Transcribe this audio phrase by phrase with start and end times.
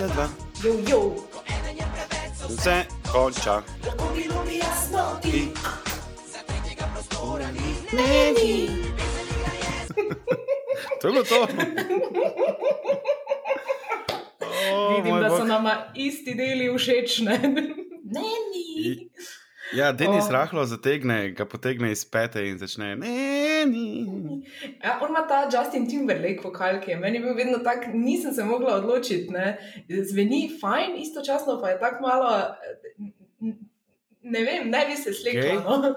[0.00, 0.28] Dva.
[0.64, 1.14] Jo, jo.
[2.48, 3.62] Vse konča.
[5.22, 5.48] Ti.
[11.00, 11.46] To je bilo to.
[14.72, 17.20] O, Vidim, da so nama isti deli všeč.
[19.72, 20.32] Ja, Denis O.
[20.32, 22.96] rahlo zategne, ga potegne iz pete in začne.
[22.96, 24.06] Ne, ni.
[24.82, 28.44] Ja, on ima ta Justin Timberlake vokal, ki je meni bil vedno tak, nisem se
[28.44, 29.30] mogla odločiti.
[29.30, 29.58] Ne.
[29.88, 32.32] Zveni fajn, istočasno pa je tako malo.
[34.22, 35.42] Ne vem, ne bi se slikala.
[35.42, 35.56] Gej?
[35.64, 35.94] No.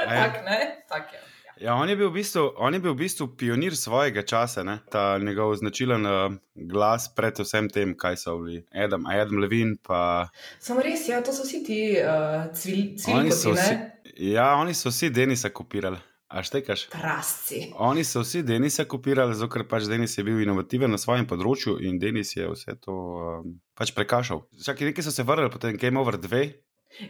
[0.00, 0.24] Ja.
[0.24, 0.84] tak, ne?
[0.88, 1.20] Tak je.
[1.60, 1.74] Ja.
[1.76, 4.78] On je bil v bistvu, on je bil v bistvu pionir svojega časa, ne?
[4.90, 8.64] ta njegov značilen uh, glas pred vsem tem, kaj so bili.
[8.72, 13.52] Adam, Adam Levin, pa Samo res, ja, to so vsi ti uh, oni cvilkoti, so
[13.52, 13.60] ne?
[13.60, 16.00] vsi, ja, oni so vsi Denisa kopirali.
[16.30, 16.86] A štekaš?
[16.94, 17.72] Prasci.
[17.82, 21.76] Oni so vsi Denisa kopirali, zato ker pač Denis je bil inovativen na svojem področju
[21.82, 24.46] in Denis je vse to um, pač prekašal.
[24.64, 26.44] Čakaj, neki so se vrnili, potem Game Over 2,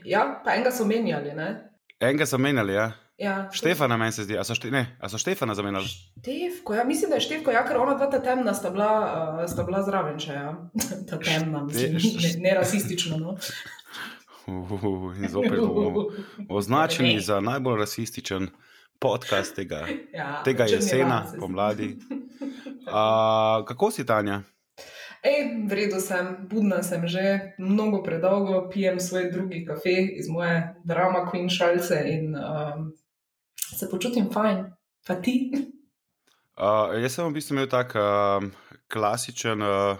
[0.04, 1.48] Ja, pa enega so menjali, ne?
[2.00, 2.90] enega so menjali, ja.
[3.20, 5.84] Ja, Štefana meni se zdi, a so, šte, ne, a so Štefana zamenjali?
[5.84, 9.42] Števko, ja, mislim, da je Števko, ja, ker ona dva ta temna sta bila, uh,
[9.44, 10.54] sta bila zraven še, ja.
[11.10, 13.36] ta temna, mislim, ne, ne rasistično, no.
[14.46, 16.06] Uh, in zopet bomo
[16.58, 17.20] označeni Ne.
[17.20, 18.48] za najbolj rasističen
[18.98, 19.84] podcast tega,
[20.18, 21.98] Ja, tega jesena, pomladi.
[22.88, 24.40] A, kako si, Tanja?
[25.20, 30.72] Ej, v redu sem, budna sem že, mnogo predolgo pijem svoj drugi kafe iz moje
[30.84, 32.96] drama Queen šalce in um,
[33.76, 34.64] se počutim fajn.
[35.06, 35.36] Pa ti?
[36.60, 38.44] Uh, jaz sem v bistvu imel tak uh,
[38.92, 39.96] klasičen, uh,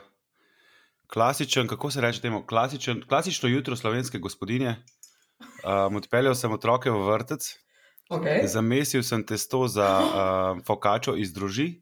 [1.09, 4.75] klasičen, kako se reče temu, klasičen, klasično jutro slovenske gospodinje.
[5.65, 7.49] Um, odpeljal sem otroke v vrtec,
[8.11, 8.43] Okay.
[8.43, 11.79] zamesil sem testo za uh, fokačo iz druži,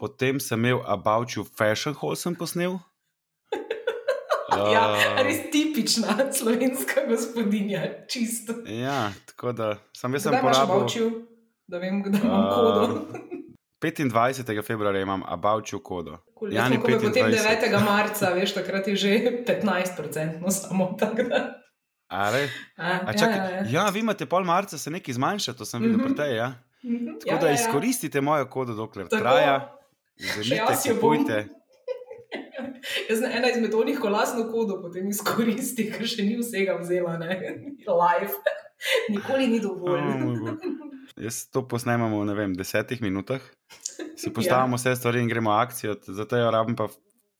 [0.00, 2.80] potem sem imel About You Fashion Hall sem posnel.
[4.46, 8.52] Ja, Uh, res tipična slovenska gospodinja, čisto.
[8.66, 10.68] Ja, tako da sem jaz sem porabil.
[10.68, 11.10] bavčil,
[11.66, 12.82] da vem, kdaj imam kodo.
[12.84, 13.34] Uh,
[13.80, 14.62] 25.
[14.62, 16.18] februarja imam You kodo.
[16.38, 17.70] Cool, Jani Jani, potem 25.
[17.70, 17.84] 9.
[17.84, 19.08] marca, veš, takrat je že
[19.44, 21.60] 15% samo tako da.
[22.08, 22.28] A?
[22.76, 23.64] A, A čakaj, ja, ja, ja.
[23.68, 26.04] ja, vi imate pol marca, se nekaj zmanjša, to sem videl Mhm.
[26.04, 26.34] pri tebi.
[26.34, 26.48] Ja?
[26.84, 29.22] Mhm, Tako da izkoristite mojo kodo, dokler Tako.
[29.22, 29.78] traja.
[30.16, 31.24] Jaz jo bom.
[33.08, 37.16] Jaz sem ena izmed onih, ko lasno kodo potem izkoristi, ker še ni vsega vzela,
[37.20, 37.38] ne,
[38.02, 38.34] live.
[39.14, 40.00] Nikoli ni dovolj.
[40.00, 40.68] O, moj bog.
[41.20, 43.42] Jaz to posnemamo v vem, desetih minutah,
[44.18, 46.88] si postavimo vse stvari in gremo akcijo, zato jo rabim pa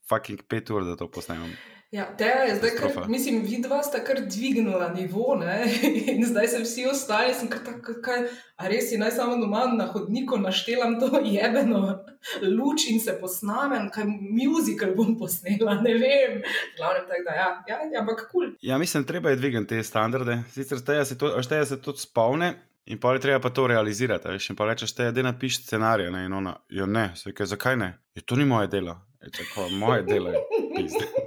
[0.09, 1.51] fucking pet ur, da to posnemam.
[1.91, 5.63] Ja, Teja je zdaj, kar, mislim, vidva sta kar dvignila nivo, ne?
[6.11, 8.25] in zdaj se vsi ostali, sem kar tako, kaj,
[8.57, 11.99] a res si naj samo doma na hodniku naštelam to jebeno
[12.41, 16.41] luč in se posnamem, kaj muzikal bom posnela, ne vem.
[16.77, 18.49] Glavnem tako, da ja, ja, ja ampak kul.
[18.49, 18.55] Cool.
[18.61, 20.41] Ja, mislim, treba je dvigati te standarde.
[20.51, 22.55] Sicer šteje se to, šteje se to spolne.
[22.85, 24.29] In pa je treba pa to realizirati.
[24.29, 26.11] Veš, in pa rečeš, da je napiš scenarij.
[26.11, 26.25] Ne?
[26.25, 27.93] In ona, jo ne, se kaj, zakaj ne?
[28.15, 28.99] Je to ni moje delo.
[29.23, 30.43] Je, čako, moje delo je.
[30.75, 31.24] pizda.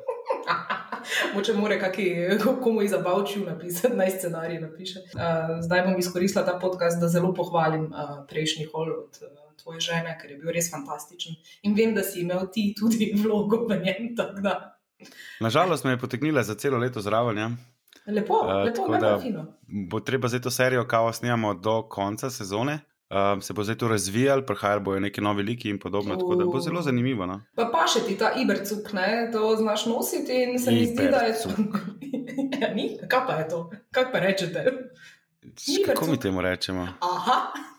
[1.34, 2.14] Moče more kaki,
[2.62, 4.98] komu je zabavčil napisati, naj scenarij napiše.
[5.14, 9.28] Uh, zdaj bom izkoristila ta podcast, da zelo pohvalim uh, prejšnji hol od uh,
[9.62, 11.34] tvoje žene, ker je bil res fantastičen.
[11.62, 14.14] In vem, da si imel ti tudi vlogo v njem.
[15.41, 17.38] Nažalost me je potegnila za celo leto zraven.
[17.38, 17.50] Ja.
[18.06, 19.46] Lepo, lepo, tako da da- fino.
[19.90, 22.78] Bo treba zdaj to serijo, kao snimamo do konca sezone.
[23.10, 26.44] Um, se bo zdaj to razvijalo, prihajali bojo neki novi liki in podobno, tako da
[26.44, 27.26] bo zelo zanimivo.
[27.26, 27.41] No?
[27.54, 31.16] Pa pa še ti ta ibercuk, ne, to znaš nositi in se mi zdi, da
[31.19, 31.48] je to.
[32.60, 32.98] ja, ni?
[33.08, 33.70] Kaj pa je to?
[33.91, 34.64] Kaj pa rečete?
[35.56, 36.88] Č- Kako mi temu rečemo?
[37.00, 37.38] Aha,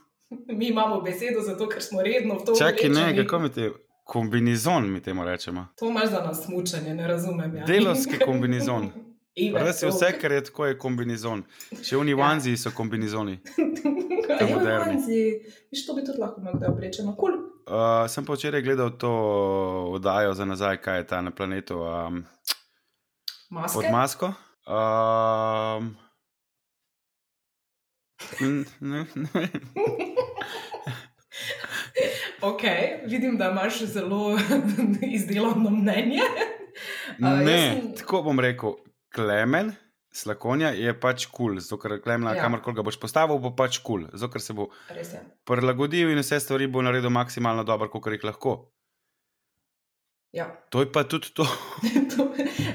[0.57, 3.75] mi imamo besedo zato, ker smo redno v to Čakaj, ne, kako mi temu?
[4.03, 5.67] Kombinizon mi temu rečemo.
[5.75, 7.55] To imaš za nas mučanje, ne razumem.
[7.55, 7.65] Ja.
[7.65, 8.89] Delovski kombinizon.
[9.55, 11.43] Res je vse, kar je tako, je kombinizon.
[11.79, 13.39] Še v Nivanzi so kombinizoni.
[14.29, 14.93] Ja, moderni.
[14.93, 15.21] Manzi,
[15.67, 17.15] viš, to bi tudi lahko imel, da je oblečeno.
[17.17, 17.33] Cool.
[17.65, 19.09] Uh, sem pa včeraj gledal to
[19.91, 22.21] oddajo za nazaj, kaj je ta na planetu um,
[23.49, 23.73] Maske.
[23.73, 24.29] pod masko.
[24.67, 25.89] Um,
[28.79, 29.47] ne, ne.
[32.41, 32.61] Ok,
[33.05, 34.37] vidim, da imaš zelo
[35.11, 36.21] izdelano mnenje.
[37.19, 38.77] Jaz ne sem- tako bom rekel,
[39.15, 39.75] klemen.
[40.11, 42.41] Slakonja je pač kul, cool, zato ker klemna, Ja.
[42.41, 44.69] kamorkoli ga boš postavil, bo pač kul, cool, zato ker se bo
[45.45, 48.71] prilagodil in vse stvari bo naredil maksimalno dobro, kot jih lahko.
[50.31, 50.45] Ja.
[50.69, 51.41] To je pa tudi to.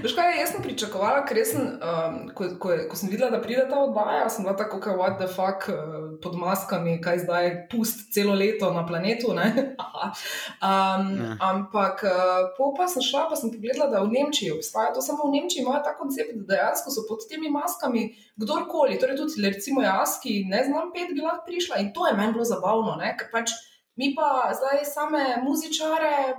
[0.02, 3.68] Veš kaj, jaz sem pričakovala, ker sem, um, ko, ko, ko sem videla, da pride
[3.70, 8.08] ta oddaja, sem bila tako, kot what the fuck, uh, pod maskami, kaj zdaj, pust
[8.14, 9.30] celo leto na planetu.
[9.38, 11.36] um, Ne.
[11.40, 15.28] ampak uh, po pa sem šla, pa sem pogledala, da v Nemčiji obstaja to, samo
[15.28, 18.08] v Nemčiji imajo ta koncept, da dejansko so pod temi maskami
[18.40, 22.16] kdorkoli, torej tudi recimo jaz, ki ne znam pet, bi lahko prišla in to je
[22.18, 23.14] meni bilo zabavno, ne?
[23.14, 23.54] ker pač.
[23.94, 26.34] Mi pa zdaj same muzičare,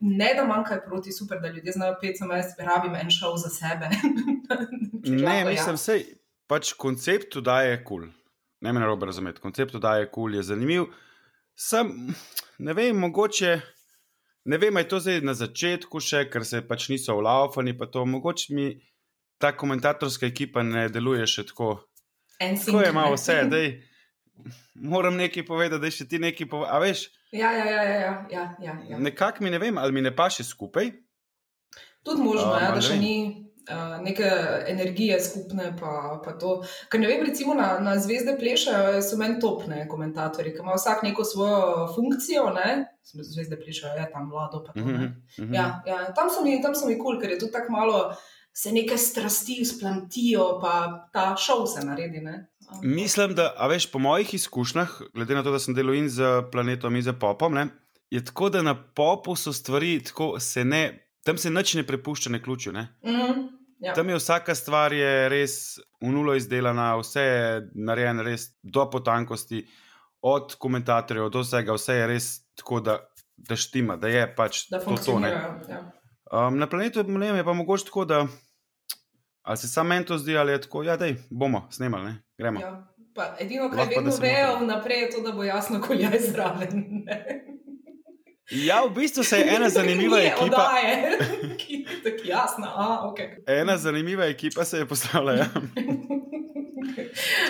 [0.00, 3.36] ne da manj kaj proti, super, da ljudje znajo pet, samo jaz rabim en šov
[3.44, 3.90] za sebe.
[5.08, 5.80] Ne, Žal, mislim, ja.
[5.80, 6.02] sej,
[6.50, 8.02] pač koncept oddaje je kul.
[8.02, 8.10] Cool.
[8.60, 9.40] Ne me narobe razumeti.
[9.40, 10.88] Koncept oddaje je kul, cool, je zanimiv.
[11.54, 11.92] Sam,
[12.58, 13.60] ne vem, mogoče,
[14.44, 17.86] ne vem, ali je to zdaj na začetku še, ker se pač niso vlaufani, pa
[17.86, 18.68] to mogoče mi
[19.38, 21.76] ta komentatorska ekipa ne deluje še tako.
[22.40, 23.62] En Tako je malo vse, da
[24.74, 26.68] moram nekaj povedati, da še ti nekaj poveš.
[26.70, 28.98] A veš, Ja, ja, ja, ja, ja, ja, ja, ja.
[28.98, 30.90] nekako mi ne vem, ali mi ne paše skupaj.
[32.02, 33.00] Tudi možno, Um, ja, da še vem.
[33.00, 33.16] ni
[33.68, 34.24] uh, neke
[34.66, 35.76] energije skupne.
[35.76, 35.90] Pa,
[36.24, 36.62] pa to.
[36.88, 41.02] Ker ne vem, recimo na, na Zvezde plešajo, so meni topne komentatorji, ki ima vsak
[41.02, 41.60] neko svojo
[41.92, 42.48] funkcijo.
[42.54, 42.86] Ne?
[43.04, 44.64] Zvezde plešajo, je tam mlado.
[44.64, 45.12] Pa to, ne.
[45.38, 45.52] mhm.
[45.54, 48.00] Ja, ja, tam so mi, tam so mi kul, cool, ker je tudi tako malo.
[48.52, 52.24] Se neke strasti splantijo, pa ta šov se naredi.
[52.24, 52.48] ne.
[52.82, 56.42] Mislim, da, a veš, po mojih izkušnjah, glede na to, da sem delal in z
[56.52, 57.68] planetom, in z popom, ne,
[58.10, 62.30] je tako, da na popu so stvari, tako se ne, tam se nič ne prepušča
[62.30, 62.72] na ključu.
[62.72, 62.88] Ne.
[63.04, 63.46] mhm,
[63.80, 63.94] ja.
[63.94, 69.66] Tam je vsaka stvar je res v nulo izdelana, vse je narejeno res do potankosti,
[70.22, 72.26] od komentatorjev do vsega, vse je res
[72.58, 72.98] tako, da,
[73.36, 74.96] da štima, da je pač da to.
[74.96, 75.18] to.
[75.22, 75.82] Ja.
[76.32, 78.26] um, na planetu ne je pa mogoče tako, da
[79.48, 82.60] ali se samo meni to zdi, ali je tako, ja, da bomo snemali, ne, gremo.
[82.60, 82.86] Ja.
[83.14, 87.04] Pa edino, kar vedno vejo vnaprej, je to, da bo jasno, ko je zraven.
[88.50, 90.44] Ja, v bistvu se je ena zanimiva Ni ekipa.
[90.44, 91.18] Oddaje,
[91.60, 92.72] ki je tako jasna.
[92.76, 93.60] A, okay.
[93.60, 95.32] Ena zanimiva ekipa se je postavila.
[95.32, 95.46] Ja.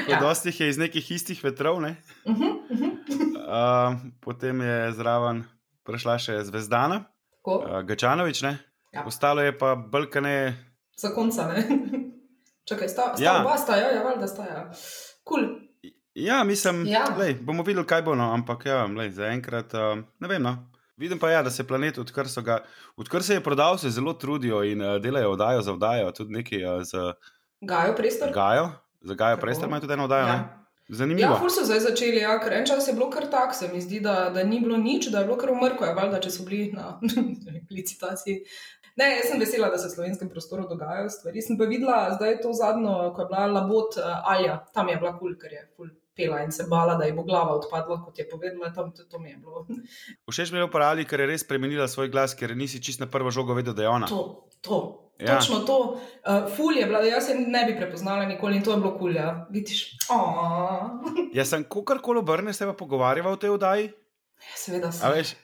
[0.08, 0.20] ja.
[0.20, 1.80] Dosti jih je iz nekih istih vetrov.
[1.80, 1.96] Ne?
[2.24, 2.90] uh -huh, uh -huh.
[3.34, 5.44] Uh, potem je zraven
[5.84, 8.58] prišla še Zvezdana, Tako, uh, Gačanovič, ne?
[8.92, 9.04] Ja.
[9.06, 10.67] ostalo je pa Balkane.
[11.00, 11.64] Za konca, ne.
[12.68, 13.40] Čakaj, sta, sta Ja.
[13.40, 14.70] oba, sta, ja, ja, valjda sta, ja.
[15.28, 15.46] Cool.
[16.14, 17.04] Ja, mislim, Ja.
[17.18, 20.42] Lej, bomo videli, kaj bo, no, ampak ja, lej, zaenkrat uh, ne vem.
[20.42, 20.56] No.
[20.98, 22.58] Vidim pa, ja, da se planet, odkar, ga,
[22.96, 26.64] odkar se je prodal, se zelo trudijo in uh, delajo oddajo za oddajo, tudi nekaj
[26.64, 27.14] uh, z
[27.60, 28.32] Gajo, prestor.
[28.34, 28.70] Gajo,
[29.00, 29.46] za Gajo Tako.
[29.46, 30.26] Prestor imajo tudi eno oddajo.
[30.26, 30.34] Ja.
[30.34, 30.54] Ja.
[30.88, 31.32] Zanimivo.
[31.34, 33.80] Ja, ful so zdaj začeli, ja, ker en čas je bilo kar tako, se mi
[33.80, 36.46] zdi, da, da ni bilo nič, da je bilo kar umrko, je valjda, če so
[36.48, 36.94] bili na
[37.76, 38.38] licitaciji.
[38.98, 41.42] Ne, jaz sem vesela, da se v slovenskem prostoru dogajajo stvari.
[41.42, 44.96] Sem pa videla, zdaj je to zadnjo, ko je bila labot uh, Alja, tam je
[44.98, 48.18] bila kul, ker je ful pela in se bala, da ji bo glava odpadla, kot
[48.18, 49.66] je povedala, tam to, to mi je bilo.
[50.30, 53.30] Všeč mi je uporabljati, ker je res spremenila svoj glas, ker nisi čist na prvo
[53.30, 54.10] žogo vedel, da je ona.
[54.10, 54.80] To, to.
[55.18, 55.32] Ja.
[55.32, 55.38] Ja.
[55.38, 58.82] Točno to, uh, ful je bila, jaz se ne bi prepoznala nikoli in to je
[58.82, 59.46] bilo kul, ja.
[59.50, 60.98] Vidiš, oh.
[61.34, 63.92] Jaz sem kakorkoli obrnil, se pa pogovarjava v tej oddaji.
[64.54, 65.38] seveda a sem.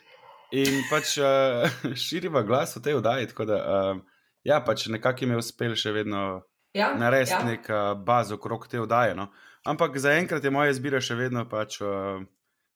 [0.53, 1.65] In pač uh,
[2.05, 3.31] širiva glas v tej oddaji.
[3.33, 4.03] Tako da, uh,
[4.45, 6.43] ja, pač nekako jim je uspel še vedno
[6.75, 7.43] Ja, narediti ja.
[7.47, 9.15] nek uh, bazo okrog te oddaje.
[9.15, 9.29] No.
[9.65, 12.19] Ampak zaenkrat je moja izbira še vedno pač uh,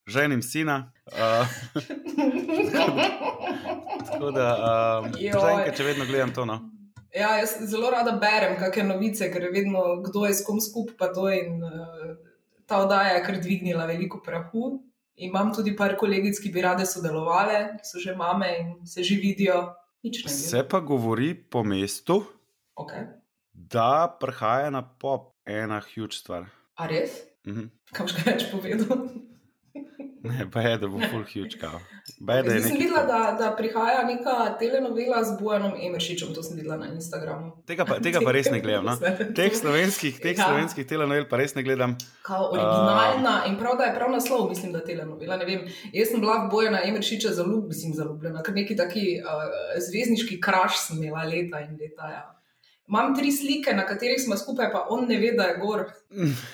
[0.07, 0.93] ženim sina.
[1.11, 1.51] Uh,
[4.13, 5.35] tako da uh, Joj.
[5.35, 6.47] zaenkrat še vedno gledam to.
[6.47, 6.61] No.
[7.11, 10.95] Ja, jaz zelo rada berem kakšne novice, ker vedno kdo je s kom skupaj.
[10.95, 12.15] pa to In, uh,
[12.71, 14.77] ta oddaja je kar dvignila veliko prahu.
[15.19, 19.17] Imam tudi par kolegic, ki bi rade sodelovali, ki so že mame in se že
[19.19, 19.75] vidijo.
[20.27, 22.23] Se pa govori po mestu,
[22.79, 23.07] Okay.
[23.53, 26.47] da prihaja na pop ena huge stvar.
[26.79, 27.11] A res?
[27.47, 27.71] Mhm.
[27.93, 29.09] Kam še kaj več povedal?
[30.23, 31.81] Ne, pa je, da bo full huge kao.
[32.21, 36.87] Zdaj sem videla, da, da prihaja neka telenovela z Bojanom Emeršičem, to sem videla na
[36.95, 37.53] Instagramu.
[37.67, 38.85] Tega pa, tega pa res ne gledam.
[38.85, 38.97] No.
[39.37, 40.49] Teh slovenskih, teh Ja.
[40.49, 41.97] slovenskih telenovel pa res ne gledam.
[42.23, 45.37] Kao originalna in prav, da je prav naslov, mislim, da telenovela.
[45.37, 49.47] Ne vem, jaz sem bila v Bojana Emeršiča zalub, mislim, zaljubljena, ker neki taki uh,
[49.91, 52.11] zvezdniški kraš sem imela leta in leta.
[52.11, 52.38] Ja.
[52.89, 55.83] Imam tri slike, na katerih smo skupaj, pa on ne ve, da je gor.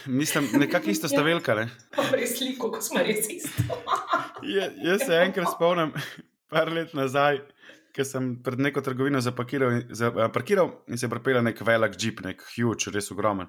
[0.09, 1.55] Mislim, nekako isto sta velika.
[1.55, 1.69] Ne?
[1.95, 3.63] Pa res sliko, ko smo res isto.
[4.43, 5.93] Je, jaz se enkrat spomnim,
[6.51, 7.39] par let nazaj,
[7.95, 11.95] ko sem pred neko trgovino zapakiral, in- za, a, parkiral in se pripelje nek velik
[11.97, 13.47] jeep, nek huge, res ogromen.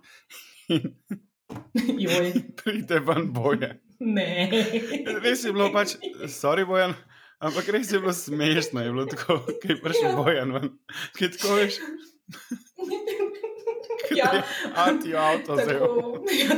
[2.00, 3.72] Joj, pride ven boje.
[4.00, 4.30] ne.
[5.22, 5.98] Res je bilo pač,
[6.30, 6.94] sorry, bojan.
[7.40, 10.16] Ampak res je bilo smešno, je bilo tako, ki je prišel Ja.
[10.18, 10.70] bojan ven.
[11.18, 11.78] Ki je tako veš,
[14.16, 14.44] Ja,
[14.78, 16.24] anti-avto zelo.
[16.40, 16.56] Ja,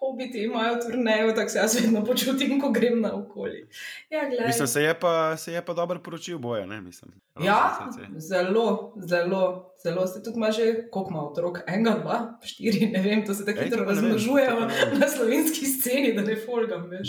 [0.00, 3.68] hobiti imajo turnejo, tako se jaz vedno počutim, ko grem na okolje.
[4.10, 4.46] Ja, glej.
[4.46, 7.12] Mislim, se je pa, se je pa dobro poročil boje, ne mislim.
[7.40, 8.06] Ja, Srce.
[8.18, 8.66] zelo,
[8.98, 9.42] zelo,
[9.82, 13.44] zelo ste tudi ima že, koliko ima otrok, enega, dva, štiri, ne vem, to se
[13.44, 14.60] tako hitro razmnožujejo
[14.92, 17.08] na slovenski sceni, da ne folgam, veš.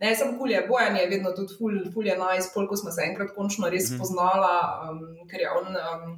[0.00, 2.90] Ne, sem kul je, bojan je vedno tudi ful, ful je najs, pol, ko smo
[2.90, 3.96] se enkrat končno res Mhm.
[3.96, 4.54] spoznala,
[4.90, 4.98] um,
[5.30, 6.16] ker je on um,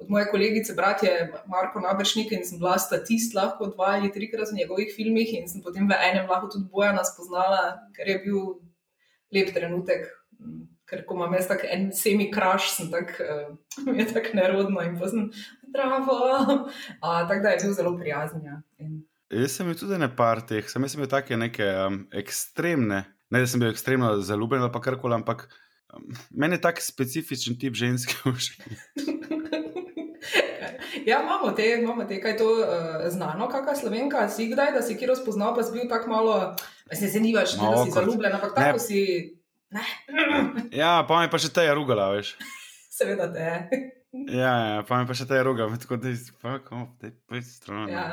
[0.00, 4.50] od moje kolegice, brat je Marko Nabršnik in sem bila statist lahko dva ali trikrat
[4.50, 8.40] v njegovih filmih in sem potem v enem lahko tudi bojana spoznala, ker je bil
[9.34, 10.10] lep trenutek.
[10.84, 13.56] Ker ko imam jaz tako en semi-kraš, sem tako uh,
[13.88, 15.30] mi je tako nerodno in pa sem
[15.70, 16.18] zdravo.
[17.00, 18.44] Uh, tako da je bil zelo prijazen.
[18.44, 18.60] Ja.
[18.78, 23.04] In, Jaz sem imel tudi nepar teh, sem, jaz sem imel take neke um, ekstremne,
[23.32, 25.46] ne da sem bil ekstremno zaljubljen ali pa karkoli, ampak
[25.88, 28.52] um, meni je tak specifičen tip ženske všeč.
[31.06, 32.66] ja, imamo te, imamo te, kaj to uh,
[33.08, 36.56] znano, kakšna slovenka si kdaj, da si kjer spoznal, pa si bil tako malo,
[36.90, 37.08] se
[37.56, 37.94] ne, Malo da si awkward.
[37.94, 38.64] zaljubljen, ampak Ne.
[38.64, 39.00] tako si,
[39.70, 39.84] ne,
[40.74, 42.34] Ja, pa mi pa še te je rugala, veš.
[42.98, 43.48] seveda te.
[44.30, 47.34] Ja, ja, pa mi pa še te je rugala, tako da je spako, te pa
[47.34, 47.88] je stran.
[47.88, 48.04] Ja.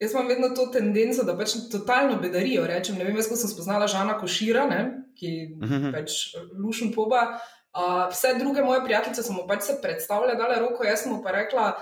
[0.00, 2.64] Jaz imam vedno to tendenco, da pač totalno bedarijo.
[2.66, 4.78] Rečem, ne vem, jaz sem spoznala Žana Košira, ne,
[5.14, 5.92] ki Mhm.
[5.92, 7.38] pač lušen poba.
[7.74, 11.20] Uh, vse druge moje prijateljice so mu pač se predstavljale, dale roko, jaz sem mu
[11.20, 11.74] pa rekla,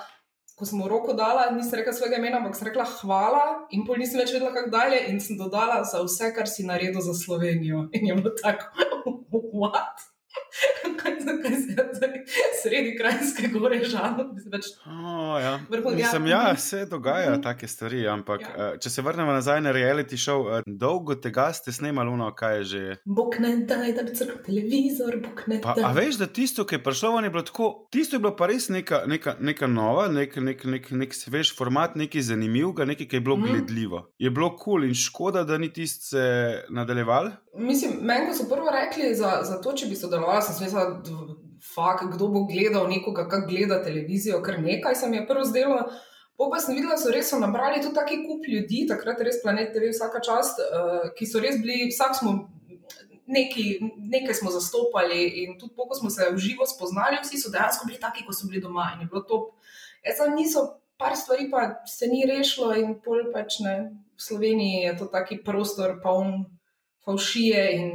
[0.62, 3.99] ko sem mu roko dala, nisem rekla svojega imena, ampak sem rekla hvala in pol
[3.99, 7.88] nisem več vedela, kako dalje in sem dodala za vse, kar si naredil za Slovenijo.
[7.99, 8.87] In je bilo tako,
[9.59, 10.07] what?
[11.02, 11.12] Kaj,
[11.52, 12.25] se je
[12.62, 14.25] sredi krajinske gore žalo?
[14.50, 15.61] Pač, Oh, ja.
[15.97, 16.56] Mislim, ja.
[16.56, 17.42] se dogajajo Mhm.
[17.42, 18.64] take stvari, ampak Ja.
[18.64, 18.78] ja.
[18.78, 22.64] če se vrnemo nazaj na reality show, eh, dolgo tega ste snemali, ono, kaj je
[22.64, 22.97] že.
[23.06, 25.85] Bog ne daj, da bi crkl televizor, Bog ne Pa, daj.
[25.85, 28.68] a veš, da tisto, ki je prišlo, je bilo tako, tisto je bilo pa res
[28.68, 33.16] neka, neka, neka nova, nek, nek, nek, nek se veš, format, nekaj zanimivega, nekaj, ki
[33.16, 33.42] je bilo mm.
[33.42, 34.06] gledljivo.
[34.18, 36.25] Je bilo kul cool in škoda, da ni tisto se
[36.68, 37.30] nadaljeval.
[37.59, 39.97] Mislim, meni ko so prvo rekli za, za to, če bi
[40.43, 45.09] sodelovala, sem si mislila, fak, kdo bo gledal nekoga, kako gleda televizijo, kar nekaj se
[45.09, 45.79] mi je prvo zdelo.
[46.37, 49.39] Po pa sem videla, da so res so nabrali tudi taki kup ljudi, takrat res
[49.43, 52.35] planet TV vsaka čast, uh, ki so res bili, vsak smo.
[53.33, 53.79] Neki,
[54.13, 58.01] nekaj smo zastopali, in tudi, ko smo se v živo spoznali, vsi so dejansko bili
[58.03, 59.39] taki, kot so bili doma, in je bilo to.
[60.03, 60.65] Jaz sem niso,
[60.99, 63.77] par stvari pa se ni rešilo, in pol pač ne.
[64.19, 66.43] V Sloveniji je to taki prostor, poln
[67.07, 67.87] falšije in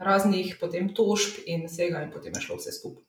[0.00, 3.04] raznih potem tožb in vsega, in potem je šlo vse skupaj.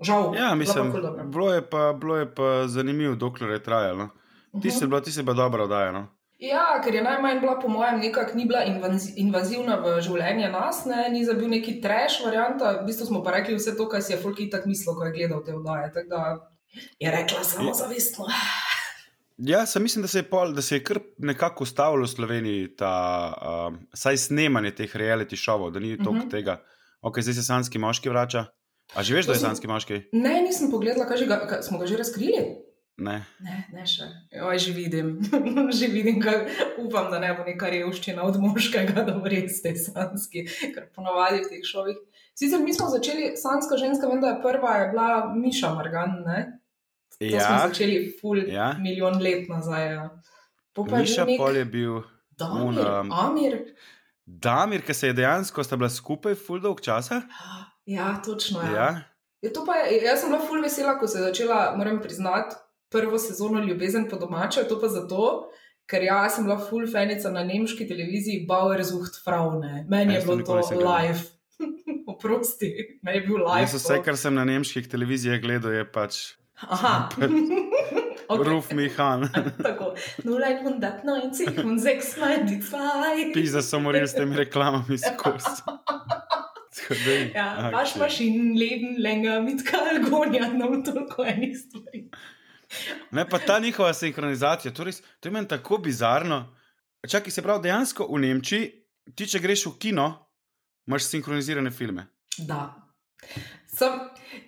[0.00, 1.24] Žal, Ja, bilo mislim, dobro.
[1.26, 4.08] bilo je pa, bilo je pa zanimivo, dokler je trajalo.
[4.52, 4.70] Ti Mhm.
[4.70, 6.08] si bila, ti si bila dobro oddajena.
[6.40, 10.84] Ja, ker je najmanj bila, po mojem, nekako ni bila invazi- invazivna v življenje nas,
[10.86, 12.72] ne, ni za bil neki trash varianta.
[12.72, 15.12] V bistvu smo pa rekli vse to, kar si je Fulki tako mislil, ko je
[15.12, 15.92] gledal te oddaje.
[15.92, 16.22] Tako da
[16.98, 18.24] je rekla samo zavestno.
[19.40, 22.76] Ja, sem mislim, da se je, pol, da se je kar nekako ustavilo v Sloveniji,
[22.76, 22.92] ta,
[23.68, 26.26] um, saj snemanje teh reality šovov, da ni toliko uh Mhm.
[26.26, 26.30] -huh.
[26.30, 26.60] tega.
[27.00, 28.44] Ok, zdaj se sanski moški vrača.
[28.94, 30.02] A že veš, da je sanski moški?
[30.12, 32.56] Ne, nisem pogledala, kaj ga, kaj, smo ga že razkrili.
[32.96, 33.24] Ne.
[33.40, 34.02] Ne, ne še.
[34.44, 35.20] Oj, že vidim,
[35.80, 36.36] že vidim, kaj,
[36.78, 40.44] upam, da ne bo neka revščina od moškega, da bo res te sanski,
[40.74, 41.96] ker ponovadi v teh šovih.
[42.34, 46.59] Sicer mi smo začeli, sanska ženska, vem, da je prva je bila Miša Margan, ne?
[47.20, 48.54] To smo Ja, začeli ful Ja.
[48.54, 48.76] ja.
[48.80, 49.86] milijon let nazaj.
[49.92, 50.10] Ja.
[50.76, 52.02] Je Miša nek Pol je bil
[52.38, 53.58] Damir, un, um, Amir.
[54.24, 57.22] Damir, ki se je dejansko sta bila skupaj full dolg časa.
[57.86, 58.62] Ja, točno.
[58.62, 58.72] Ja.
[58.72, 58.90] Ja.
[59.42, 62.56] Ja, to pa je, jaz sem bila ful vesela, ko se je začela, moram priznati,
[62.92, 65.50] prvo sezono Ljubezen po domače, to pa zato,
[65.88, 69.86] ker jaz sem bila ful fanica na nemški televiziji Bauersucht Fraune.
[69.88, 71.20] Meni je Jaz to bilo to live.
[72.06, 73.64] Oprosti, meni je bil live.
[73.64, 76.20] Jaz vse, kar sem na nemških televizijah gledal, je pač
[76.68, 77.08] Aha.
[78.28, 78.44] okay.
[78.44, 79.28] Ruf Mihan.
[79.66, 83.32] Tako, 090, 692.
[83.34, 85.62] Pisa so morali s temi reklamami skozi.
[87.34, 87.72] Ja, okej.
[87.72, 92.08] vaš mašin, leben, länger, mit kalgonja, nam toliko enih stvari.
[93.10, 96.56] Ne, pa ta njihova sinhronizacija, to, res, to je meni tako bizarno.
[97.08, 98.70] Čakaj, se pravi, dejansko v Nemčiji,
[99.14, 100.06] ti če greš v kino,
[100.86, 102.06] imaš sinhronizirane filme.
[102.38, 102.62] Da.
[103.80, 103.94] Sem,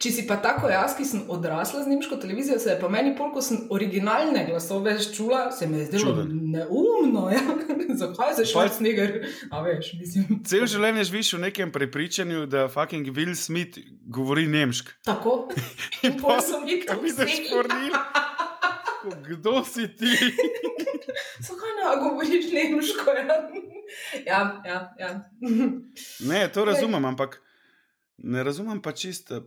[0.02, 3.14] če si pa tako jaz, ki sem odrasla z nemško televizijo, se je pa meni,
[3.16, 6.34] pol, ko sem originalne glasove čula, se mi je zdelo Čuden.
[6.52, 7.22] neumno.
[7.32, 7.40] Ja?
[8.02, 9.22] Zakaj se Schwarzenegger?
[9.48, 10.42] A veš, mislim.
[10.44, 14.98] Cel življenje živiš v nekem prepričanju, da fucking Will Smith govori nemško.
[15.08, 15.36] Tako.
[16.06, 17.96] In pol sem jih Kaj vidiš, Kornil?
[19.30, 20.12] Kdo si ti?
[21.48, 23.16] Zakaj ne govoriš nemško?
[23.16, 23.32] Ja,
[24.28, 24.82] ja, ja.
[25.00, 25.14] ja.
[26.28, 27.40] Ne, to razumem, ampak
[28.22, 29.42] ne razumem pa čisto,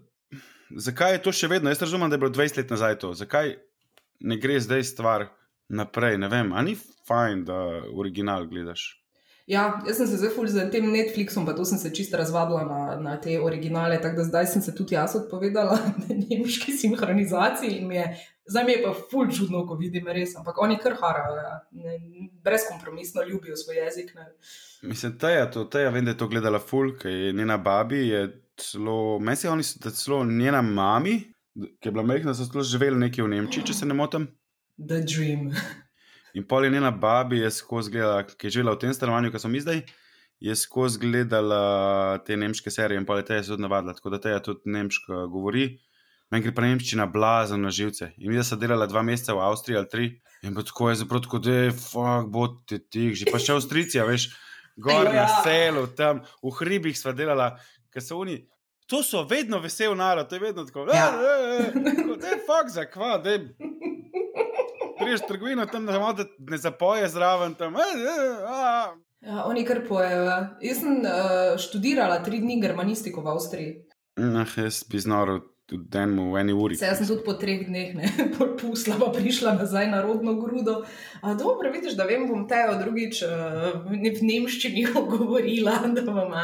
[0.70, 1.70] zakaj je to še vedno.
[1.70, 3.14] Jaz razumem, da je bilo 20 let nazaj to.
[3.14, 3.56] Zakaj
[4.20, 5.30] ne gre zdaj stvar
[5.68, 6.18] naprej.
[6.18, 6.78] Ne vem, ali ni
[7.08, 7.58] fajn, da
[7.96, 8.92] original gledaš.
[9.46, 12.64] Ja, jaz sem se zdaj ful z tem Netflixom, pa to sem se čisto razvadila
[12.66, 15.78] na, na te originale, tako da zdaj sem se tudi jaz odpovedala
[16.30, 18.08] nemški sinhronizaciji in mi je,
[18.50, 21.60] zdaj mi je pa ful čudno, ko vidim res, ampak oni kar harajo, ja.
[21.78, 22.00] Ne,
[22.42, 24.16] brezkompromisno ljubijo svoj jezik.
[24.16, 24.26] Ne.
[24.82, 28.26] Mislim, je to, je vem, da je to gledala ful, ker je njena babi je
[28.58, 31.20] celo, meni se oni so, celo njena mami,
[31.56, 34.28] ki je bila mehna, so celo živeli nekje v Nemčiji, če se ne motim.
[34.78, 35.52] The dream.
[36.36, 39.40] In pol je njena babi, je skozi gledala, ki je živela v tem stanovanju, ki
[39.40, 39.82] smo mi zdaj,
[40.44, 44.34] je skozi gledala te nemške serije in pol je te zelo navadila, tako da te
[44.44, 45.78] tudi nemško govori.
[46.32, 48.10] Meni gre pa nemščina blazen na živce.
[48.18, 50.06] In mi, da sem delala dva meseca v Avstriji ali tri,
[50.44, 54.04] in tako je zapravo, tako da je, fuck, bo ti tih, že pa še Avstricija,
[54.10, 54.32] veš,
[54.76, 55.28] gor na Ja.
[55.46, 57.54] selu, tam v hribih sva delala,
[57.96, 58.42] ker so oni.
[58.92, 60.86] To so vedno vesel narod, to je vedno tako.
[60.94, 61.12] Ja.
[62.22, 63.56] Da je fuk za kva, da je.
[65.00, 67.54] Priješ trgovino, tam da malo ne zapoje zraven.
[67.54, 68.94] Tam, eh, eh, a.
[69.22, 70.24] Ja, oni kar pojejo.
[70.24, 70.58] ja.
[70.62, 73.74] Jaz sem uh, študirala tri dni germanistiko v Avstriji.
[74.16, 76.78] Nah, jaz bi znal tudi enemu v eni uri.
[76.78, 78.10] Se jaz sem tudi po treh dneh, ne,
[78.62, 80.84] pusla, pa prišla nazaj na rodno grudo.
[81.22, 86.36] A, dobro, vidiš, da vem, bom te drugič uh, v nemščini govorila, da bom,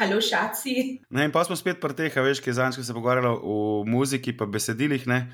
[0.00, 0.76] halo, šaci.
[1.12, 4.32] Ne, in pa smo spet pri teh, veš, ki zanj, ko se pogovarjalo o muziki,
[4.36, 5.04] pa besedilih.
[5.10, 5.26] Ne?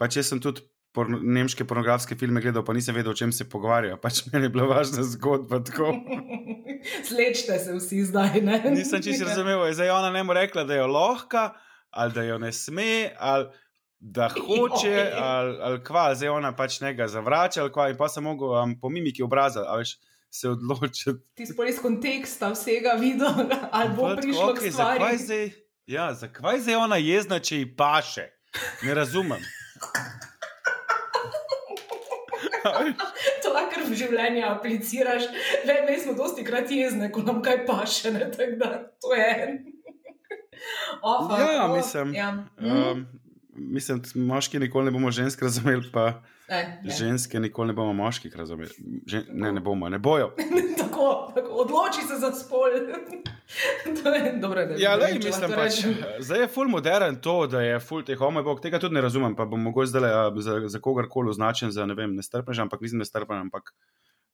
[0.00, 0.64] Pač jaz sem tudi
[0.96, 4.00] porno, nemške pornografske filme gledal, pa nisem vedel, o čem se pogovarjajo.
[4.00, 5.60] Pač meni je bila važna zgodba.
[7.08, 8.60] Slečte se vsi zdaj, ne?
[8.72, 11.50] Nisem čisto razumel, zdaj ona ne more rekla, da je lahka,
[11.96, 13.46] ali da jo ne sme, ali
[13.98, 18.24] da hoče, ali, ali kva, zdaj ona pač njega zavrača, ali kva, in pa sem
[18.24, 19.96] mogel um, po mimiki obraza, a veš,
[20.30, 21.18] se odločiti.
[21.34, 25.18] Ti si iz konteksta vsega videl, ali bo prišlo okej, k zakaj stvari.
[25.18, 25.50] zdaj,
[25.86, 28.30] ja, zakaj zdaj ona jezna, če ji paše?
[28.82, 29.42] Ne razumem.
[33.42, 35.28] To lahko v življenju apliciraš.
[35.68, 38.10] Le, mi smo dosti krat jezne, ko nam kaj paše.
[38.10, 38.70] Ne, tako da,
[39.02, 39.28] to je.
[39.46, 39.75] Oh,
[41.28, 42.44] fuck, Ja, oh, mislim, Ja.
[42.58, 43.06] Um,
[43.54, 46.90] mislim, moški nikoli ne bomo žensk razumeli, pa Ne, ne.
[46.94, 48.70] ženske nikoli ne bomo moških razumeli.
[49.06, 50.30] Žen, ne, ne bomo, ne bojo.
[50.80, 52.70] tako, tako, odloči se za spol.
[54.02, 55.80] to je dobro, Ja, ne le, vem, če mislim pač,
[56.20, 59.34] zdaj je full modern to, da je full teh homo, bog, tega tudi ne razumem,
[59.34, 60.14] pa bom mogoče zdaj
[60.46, 63.74] za, za kogarkoli označen za, ne vem, nestrpen, ampak nisem nestrpen, ampak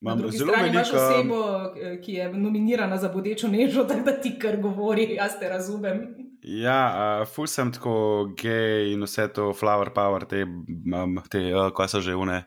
[0.03, 1.15] Na imam drugi zelo strani imaš veliko.
[1.15, 5.49] osebo, eh, ki je nominirana za bodečo nežo, tako da ti kar govori, jaz te
[5.49, 6.01] razumem.
[6.43, 6.81] Ja,
[7.21, 7.95] uh, ful sem tako
[8.43, 12.43] gej in vse to, flower power, te, um, te uh, kaj so že une.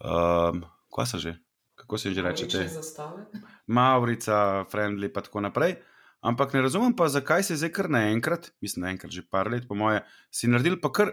[0.00, 0.64] Um,
[0.96, 1.34] kaj so že?
[1.76, 2.48] Kako se že reče?
[2.48, 2.68] Te?
[2.68, 3.26] zastave.
[3.66, 5.76] Maurica, friendly, pa tako naprej.
[6.20, 9.74] Ampak ne razumem pa, zakaj se zdaj kar naenkrat, mislim, naenkrat že par let, po
[9.74, 11.12] moje, si naredil pa kar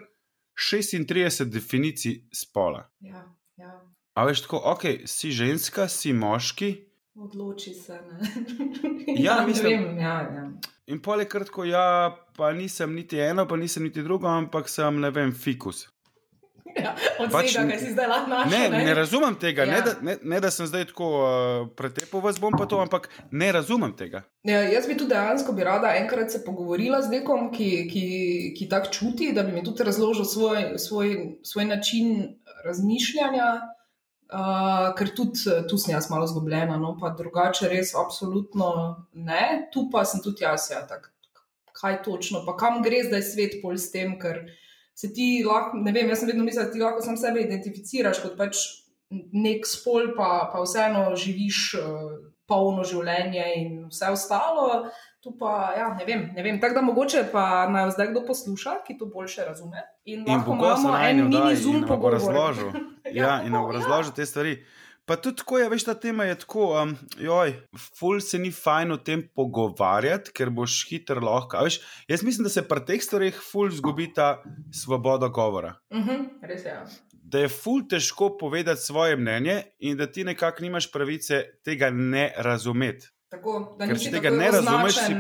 [0.56, 2.88] 36 definicij spola.
[3.00, 3.37] Ja.
[4.18, 6.72] A veš tako, ok, si ženska, si moški.
[7.16, 7.94] Odloči se.
[8.02, 8.18] Ne?
[9.20, 10.48] Ja, ne mislim- vem, ja, ja.
[10.88, 11.84] In pol je kratko, ja,
[12.34, 15.86] pa nisem niti eno, pa nisem niti drugo, ampak sem, ne vem, fikus.
[16.76, 18.52] Ja, od Pač vsega, n- kar si zdaj lahko našel.
[18.72, 19.68] Ne, ne razumem tega, ja.
[19.68, 19.82] ne, Ja.
[19.84, 21.30] da, ne, ne da sem zdaj tako uh,
[21.74, 24.22] pretepal vas bom pa to, ampak ne razumem tega.
[24.44, 28.04] Ja, jaz bi tudi dejansko bi rada enkrat se pogovorila z nekom, ki, ki,
[28.54, 32.14] ki tako čuti, da bi mi tudi razložil svoj, svoj, svoj način
[32.66, 33.48] razmišljanja,
[34.34, 38.70] uh, ker tudi eh, tu sem jaz malo zgubljena, no pa drugače res absolutno
[39.14, 39.68] ne.
[39.74, 41.12] Tu pa sem tudi jaz, ja, tak,
[41.78, 44.46] kaj točno, pa kam gre zdaj svet pol s tem, ker
[44.98, 48.24] se ti lahko, ne vem, jaz sem vedno mislila, da ti lahko sam sebe identificiraš
[48.24, 48.64] kot pač
[49.12, 51.62] nek spol, pa, pa vseeno živiš.
[51.82, 54.88] Uh, polno življenje in vse ostalo.
[55.20, 56.60] Tu pa, ja, ne vem, ne vem.
[56.62, 59.82] Tako da mogoče pa naj zdaj kdo posluša, ki to boljše razume.
[60.06, 62.14] In, In lahko imamo en mini zoom pogovor.
[62.14, 62.72] razložil.
[63.08, 63.80] Ja, Ja, in nam tako, ja.
[63.80, 64.66] razložil te stvari.
[65.06, 67.54] Pa tudi tako je, veš, ta tema je tako, um, joj,
[67.96, 71.62] ful se ni fajn o tem pogovarjati, ker boš hiter lahko.
[71.64, 71.78] Veš,
[72.08, 74.44] jaz mislim, da se pri teh stvareh ful zgubi ta
[74.76, 75.76] svoboda govora.
[75.90, 76.70] Uh -huh, res je.
[76.70, 76.86] ja.
[77.12, 82.34] Da je ful težko povedati svoje mnenje in da ti nekako nimaš pravice tega ne
[82.38, 83.08] razumeti.
[83.30, 85.16] Tako, da Ker če tega ne razumeš, si-.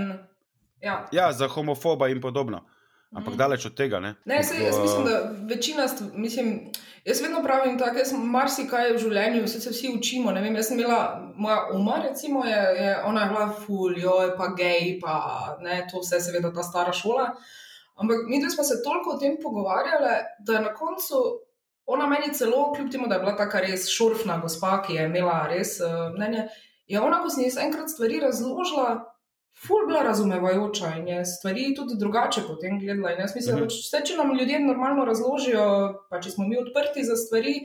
[0.81, 1.05] Ja.
[1.11, 2.63] Ja, za homofoba in podobno.
[3.09, 3.37] Ampak Mhm.
[3.37, 4.15] daleč od tega, ne?
[4.25, 5.15] Ne, sej, jaz mislim, da
[5.45, 6.71] večina, stv- mislim,
[7.05, 10.31] jaz vedno pravim tako, jaz marsikaj v življenju, vse se vsi učimo.
[10.33, 10.99] Vem, jaz sem imela,
[11.35, 15.15] moja uma, recimo, je, je ona je bila ful, jo je pa gej, pa
[15.61, 17.29] ne, to vse seveda ta stara šola.
[17.95, 21.15] Ampak mi dve smo se toliko o tem pogovarjali, da na koncu
[21.87, 25.47] ona meni celo, kljub temu, da je bila taka res šorfna gospa, ki je imela
[25.47, 26.49] res uh, mnenje,
[26.87, 29.13] je ona, ko sem ji enkrat stvari razložila,
[29.57, 33.11] ful bila razumevajoča in je stvari tudi drugače potem gledala.
[33.11, 33.59] In jaz mislim, Mhm.
[33.59, 35.65] da pač vse, če nam ljudje normalno razložijo,
[36.09, 37.55] pa če smo mi odprti za stvari,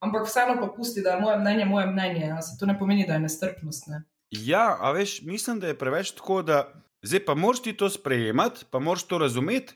[0.00, 2.26] ampak vseeno pa pusti, da je moje mnenje moje mnenje.
[2.26, 2.42] Ja.
[2.42, 3.86] Se to ne pomeni, da je nestrpnost.
[3.86, 4.02] Ne?
[4.30, 6.66] Ja, a veš, mislim, da je preveč tako, da
[7.02, 9.74] zdaj pa moraš ti to sprejemati, pa moraš to razumeti,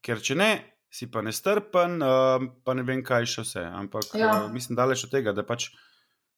[0.00, 0.50] ker če ne,
[0.90, 2.10] si pa nestrpen, uh,
[2.64, 3.62] pa ne vem, kaj še vse.
[3.62, 4.32] Ampak Ja.
[4.36, 5.70] uh, mislim, daleč od tega, da pač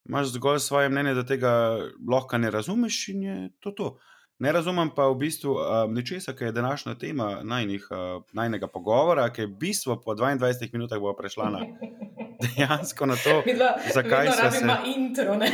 [0.09, 1.79] imaš zgolj svoje mnenje, da tega
[2.11, 3.99] lahko ne razumeš in je to to.
[4.39, 9.29] Ne razumem pa v bistvu uh, nečesa, ki je današnja tema najnih, uh, najnega pogovora,
[9.33, 11.61] ki je bistvo po 22 minutah bo prešla na
[12.43, 15.39] dejansko na to, Midva, Zakaj sva se- intro.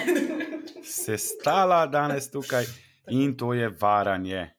[0.85, 2.65] Se stala danes tukaj
[3.11, 4.51] in to je varanje.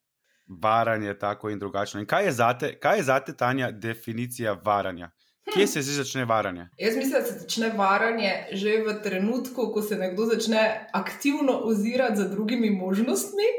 [0.47, 1.99] Varanje tako in drugačno.
[1.99, 5.09] In kaj je zate, kaj je zate Tanja, definicija varanja?
[5.49, 6.67] Kje se zdaj začne varanje?
[6.77, 12.15] Jaz mislim, da se začne varanje že v trenutku, ko se nekdo začne aktivno ozirati
[12.15, 13.49] za drugimi možnostmi.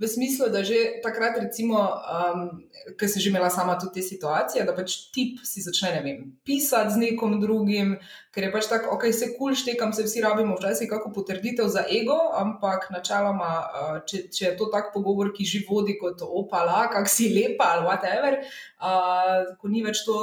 [0.00, 2.64] V smislu, da že takrat, recimo, um,
[2.96, 6.22] ker sem že imela sama tudi te situacije, da pač tip si začne ne vem,
[6.40, 7.98] pisati z nekom drugim,
[8.32, 11.68] ker je pač tako, ok, se kul cool štekam, se vsi rabimo včasih kako potrditev
[11.68, 16.24] za ego, ampak načeloma, uh, če, če je to tak pogovor, ki že vodi kot
[16.24, 18.40] opala, kak si lepa ali whatever,
[18.80, 20.16] uh, ko ni več to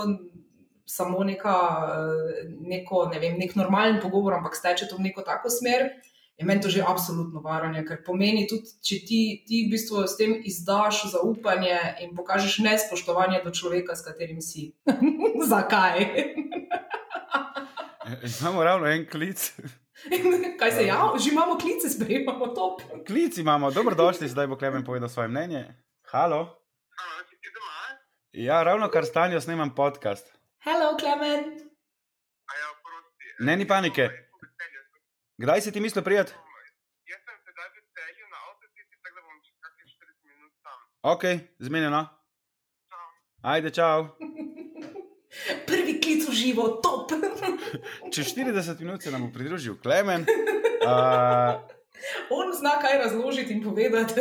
[0.87, 1.55] samo neka,
[1.93, 5.89] eh, neko, ne vem, nek normalen pogovor, ampak steče to v neko tako smer.
[6.37, 10.17] Je meni to že absolutno varanje, ker pomeni tudi, če ti, ti v bistvu s
[10.19, 14.71] tem izdaš zaupanje in pokažeš nespoštovanje do človeka, s katerim si.
[15.51, 16.05] Zakaj?
[18.07, 19.51] E, Imamo ravno en klic.
[20.59, 21.19] Kaj se javlja?
[21.19, 22.81] Že imamo klice, sprejemamo top.
[23.07, 25.65] Klic imamo, dobrodošli, zdaj bo Klemen povedal svoje mnenje.
[26.07, 26.37] Halo.
[26.95, 27.99] Halo, si ti doma?
[28.31, 30.36] Ja, ravno kar stanjo snemam podcast.
[30.67, 31.43] Hello, Klemen.
[32.59, 33.25] Ja, prosti.
[33.39, 34.09] Ne, ni panike.
[35.39, 36.33] Kdaj si ti mislil prijeti?
[37.07, 40.79] Jaz sem sedaj v celju na avtocesti, tako da bom čez kakšnih 40 minut tam.
[41.13, 41.23] Ok,
[41.63, 42.01] zmenjeno.
[42.91, 43.07] Čau.
[43.53, 43.99] Ajde, čau.
[45.69, 47.15] Prvi klic v živo, top.
[48.13, 50.27] Čez 40 minut se nam bo pridružil Klemen.
[50.87, 51.59] Uh,
[52.29, 54.13] On zna kaj razložiti in povedati.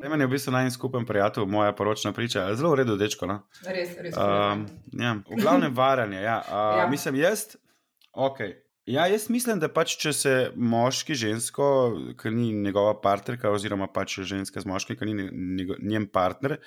[0.00, 2.48] Klemen je v bistvu najmanj skupen prijatelj, moja poročna priča.
[2.54, 3.26] Zelo v redu, dečko.
[3.26, 3.40] No?
[3.66, 4.16] res, res.
[4.16, 6.22] Um, ja, v glavnem varanje.
[6.22, 6.40] Ja.
[6.46, 6.86] Uh, Ja.
[6.90, 7.56] Mislim, jaz,
[8.12, 8.54] okay.
[8.86, 11.66] ja, jaz mislim, da pač, če se moški žensko,
[12.20, 16.58] ki ni njegova partnerka, oziroma pač ženska z moškim, ki ni njego- njen partner.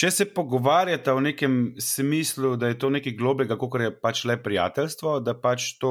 [0.00, 4.38] Če se pogovarjata v nekem smislu, da je to nekaj globlega, kot je pač le
[4.42, 5.90] prijateljstvo, da pač to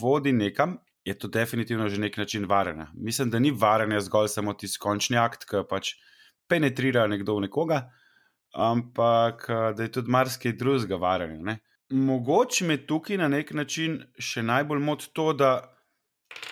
[0.00, 2.86] vodi nekam, je to definitivno že nek način varanja.
[2.94, 5.94] Mislim, da ni varanje zgolj samo tisti končni akt, ki pač
[6.48, 7.82] penetrira nekdo v nekoga,
[8.52, 11.40] ampak da je tudi marsikaj drugega varanja.
[11.42, 11.58] Ne?
[11.90, 15.52] Mogoče me tukaj na nek način še najbolj moti to, da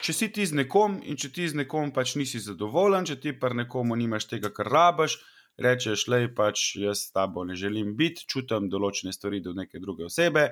[0.04, 3.32] če si ti z nekom in če ti z nekom pač nisi zadovoljen, če ti
[3.38, 5.16] pa nekomu nimaš tega, kar rabaš,
[5.60, 10.08] rečeš, le pač jaz s tabo ne želim biti, čutim določene stvari do neke druge
[10.08, 10.50] osebe,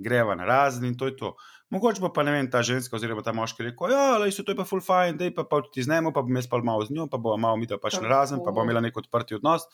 [0.00, 1.34] greva na razen in to je to.
[1.70, 4.50] Mogoče pa, pa ne vem, ta ženska oziroma ta moški rekel, ja, le so to
[4.50, 6.86] je pa full fine, da je pa, pa ti znemo, pa bom jaz pa malo
[6.88, 9.38] z njo, pa bo malo mi da pač na razen, pa bo imela nek odprti
[9.38, 9.68] odnos.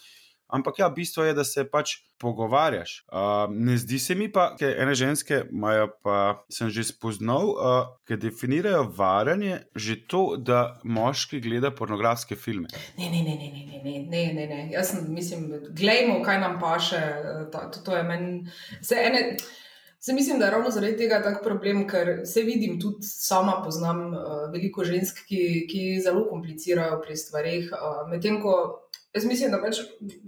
[0.46, 2.92] Ampak ja, bistvo je, da se pač pogovarjaš.
[3.10, 6.18] Uh, ne zdi se mi pa, ker ene ženske imajo pa,
[6.52, 12.70] sem že spoznal, uh, ki definirajo varanje že to, da moški gleda pornografske filme.
[12.94, 14.62] Ne, ne, ne, ne, ne, ne, ne, ne, ne, ne.
[14.70, 17.02] Jaz sem, mislim, gledajmo, kaj nam paše.
[17.50, 18.36] To, to, to je meni.
[18.86, 19.24] Se, ene,
[19.98, 24.06] se mislim, da je ravno zaradi tega tak problem, ker se vidim, tudi sama poznam
[24.14, 27.72] uh, veliko žensk, ki, ki zelo komplicirajo pri stvarih.
[27.72, 28.56] Uh, Medtem ko
[29.16, 29.78] jaz mislim, da pač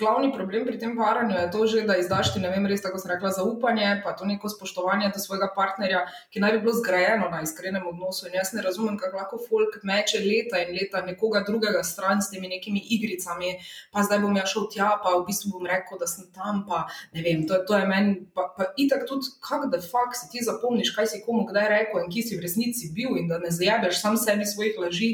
[0.01, 3.01] glavni problem pri tem varanju je to, že, da izdaš ti, ne vem, res tako
[3.03, 7.29] sem rekla, zaupanje, pa to neko spoštovanje do svojega partnerja, ki naj bi bilo zgrajeno
[7.33, 8.29] na iskrenem odnosu.
[8.29, 12.33] In jaz ne razumem, kako lahko folk meče leta in leta nekoga drugega stran s
[12.33, 13.55] temi nekimi igricami,
[13.93, 16.87] pa zdaj bom ja šel tja, pa v bistvu bom rekel, da sem tam, pa
[17.13, 20.45] ne vem, to, to je meni, pa, pa itak tudi, kako da fakt si ti
[20.45, 23.53] zapomniš, kaj si komu kdaj rekel in ki si v resnici bil in da ne
[23.53, 25.13] zjebeš sam sebi svojih laži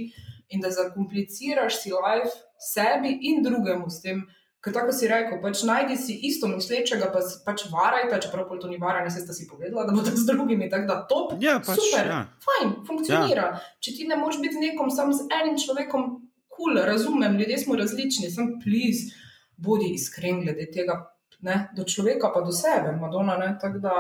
[0.55, 4.25] in da zakompliciraš si life sebi in drugemu s tem.
[4.61, 8.57] Ker tako si rekel, pač najdi si isto mislečega, pa s- pač varajte, čeprav pol
[8.57, 11.59] to ni varanje, se sta si povedala, da bodo z drugimi, tako da top, Ja,
[11.61, 12.21] pač, super, ja.
[12.41, 13.45] fajn, funkcionira.
[13.51, 13.61] Ja.
[13.79, 16.07] Če ti ne moreš biti nekom, sam z enim človekom,
[16.49, 19.11] kul, cool, razumem, ljudje smo različni, sem pliz,
[19.59, 20.97] bodi iskren glede tega,
[21.43, 23.93] ne, do človeka pa do sebe, Madonna, ne, tako da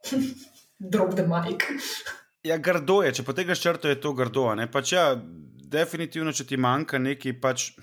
[0.80, 1.62] drop the mic.
[2.42, 4.54] Ja, grdo je, če potegneš črto, je to grdo.
[4.54, 4.64] ne.
[4.66, 5.10] Pač ja,
[5.68, 7.74] definitivno, če ti manjka neki, pač,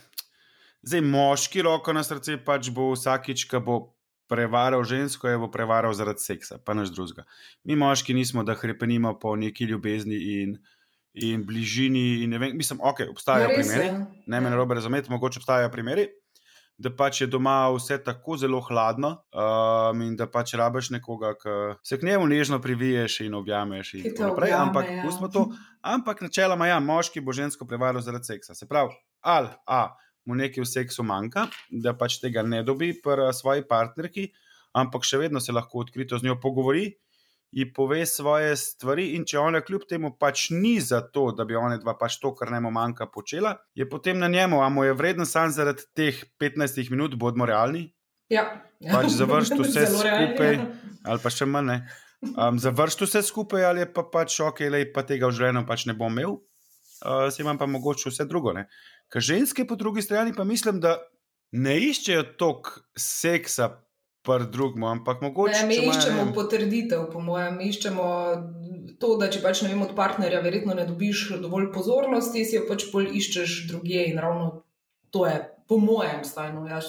[0.83, 3.77] zdaj moški roko na srce, pač bo vsakič, ko bo
[4.27, 7.23] prevaral žensko, jo bo prevaral zaradi seksa, pa naš drugega.
[7.63, 10.57] Mi moški nismo, da hrepenimo po neki ljubezni in,
[11.13, 12.23] in bližini.
[12.23, 13.55] In vem, mislim, ok, obstajajo Ja, je.
[13.55, 13.89] primeri,
[14.27, 16.07] ne me narobe razumeti, mogoče obstajajo primeri.
[16.79, 21.49] da pač je doma vse tako zelo hladno um, in da pač rabiš nekoga, ki
[21.83, 23.93] se k njemu nežno priviješ in objameš.
[23.93, 24.53] In Ki naprej.
[24.53, 25.29] objame, Ampak, ja.
[25.33, 25.47] to.
[25.81, 28.53] Ampak načeloma, ja, moški bo žensko prevaral zaradi seksa.
[28.53, 33.31] Se pravi, ali a, mu nekaj v seksu manjka, da pač tega ne dobi pri
[33.33, 34.29] svoji partnerki,
[34.77, 36.89] ampak še vedno se lahko odkrito z njo pogovori.
[37.55, 41.55] Ji pove svoje stvari, in če ona kljub temu pač ni za to, da bi
[41.55, 44.93] ona dva pač to, kar njemu manjka, počela, je potem na njemu, a mu je
[44.99, 47.87] vreden sam zaradi teh 15 minut, bodimo realni,
[48.29, 48.43] Ja.
[48.91, 50.53] Pač završiti vse realni, skupaj.
[50.55, 50.67] ja.
[51.07, 51.71] ali pa še manj.
[51.71, 51.77] ne.
[52.33, 55.95] Um, Završiti vse skupaj, ali pa pač ok, lej, pa tega v življenju pač ne
[55.97, 56.39] bom imel,
[57.05, 58.53] uh, se imam pa mogoče vse drugo.
[58.53, 58.67] ne.
[59.11, 60.97] Ker ženske po drugi strani pa mislim, da
[61.51, 63.69] ne iščejo toliko seksa
[64.27, 65.61] pri drugem, ampak mogoče.
[65.61, 68.07] Ne, mi ne iščemo vem, potrditev, po mojem, mi iščemo
[68.99, 72.65] to, da če pač ne vem, od partnerja verjetno ne dobiš dovolj pozornosti, si jo
[72.67, 74.49] pač bolj iščeš drugje in ravno
[75.15, 76.65] to je, po mojem, stajno.
[76.67, 76.81] Ja,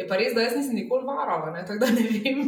[0.00, 2.42] je pa res, da jaz nisem nikoli varala, ne, tako da ne vem.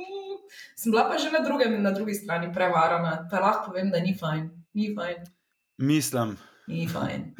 [0.78, 4.16] Sem bila pa že na, drugem, na drugi strani prevarana, pa lahko povem, da ni
[4.16, 4.48] fajn.
[4.76, 5.24] Ni fajn.
[5.78, 7.34] Mislim, Ni fajn.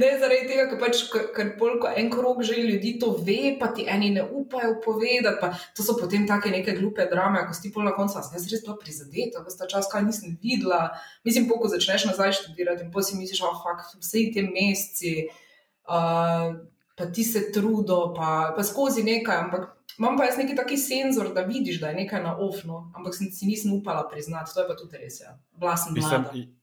[0.00, 3.70] ne zaradi tega, ker pač, ker- pol, ko en krog že ljudi to ve, pa
[3.72, 5.40] ti eni ne upajo povedati.
[5.40, 8.36] Pa to so potem take neke glupe drame, ko si pol na koncu, "A sem
[8.36, 10.90] jaz res bila prizadeta, vse ta čas, kaj nisem videla.
[11.24, 15.28] Mislim, pol, ko začneš nazaj študirati in potem si misliš, oh, fuck, vse te meseci,
[15.88, 16.52] uh,
[16.96, 19.74] pa ti se trudo, pa, pa skozi nekaj, ampak.
[19.98, 23.26] Imam pa jaz neki taki senzor, da vidiš, da je nekaj na ofnu, ampak sem,
[23.32, 25.20] si nisem upala priznati, to je pa tudi res.
[25.20, 25.38] Ja.
[25.58, 26.57] Bila sem mislim,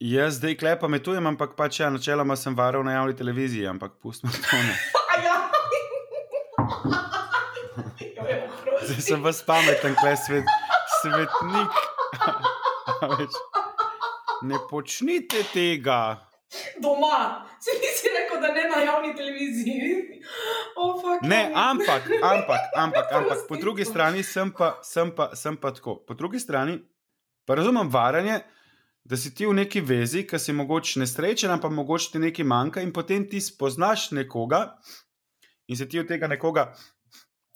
[0.00, 4.32] jaz zdaj klepa metujem, ampak pač ja, načeloma sem varal na javni televiziji, ampak pustimo
[4.32, 4.38] to.
[5.18, 5.50] Ja.
[8.86, 10.44] Zdaj sem vas pameten, kaj svet,
[11.00, 11.74] svetnik.
[13.02, 13.34] A veš,
[14.46, 16.22] Ne počnite tega.
[16.78, 20.22] Doma, se nisi rekel, da ne na javni televiziji.
[20.76, 21.70] Oh, fuck, Ne, ja.
[21.70, 25.96] ampak, ampak, ampak, ampak po drugi strani sem pa, sem, pa, sem pa tako.
[26.06, 26.78] Po drugi strani
[27.44, 28.38] pa razumem varanje,
[29.08, 32.84] da si ti v neki vezi, ki si mogoče nesrečen, pa mogoče ti nekaj manjka,
[32.84, 34.76] in potem ti spoznaš nekoga
[35.68, 36.74] in se ti od tega nekoga.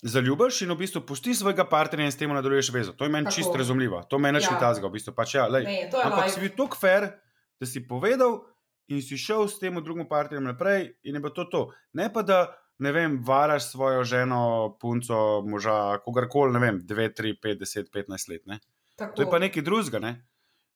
[0.03, 2.93] Zaljubiš in v bistvu pustiš svojega partnerja in s tem nadaljuješ vezo.
[2.99, 4.49] To je meni čisto razumljivo, to meni Ja.
[4.49, 5.65] še tazga, v bistvu pač ja, lej.
[5.65, 6.33] Ne, Ampak live.
[6.35, 7.07] si bil tako fair,
[7.61, 8.41] da si povedal
[8.89, 11.63] in si šel s tem drugim partnerjem naprej, in je bilo to to.
[11.95, 12.51] Ne pa da,
[12.83, 18.29] ne vem, varaš svojo ženo, punco, moža, kogarkoli, ne vem, 2, 3, 5, 10, 15
[18.29, 18.43] let.
[18.47, 18.59] Ne?
[18.99, 19.15] Tako.
[19.17, 20.03] To je pa nekaj drugega.
[20.03, 20.27] Ne?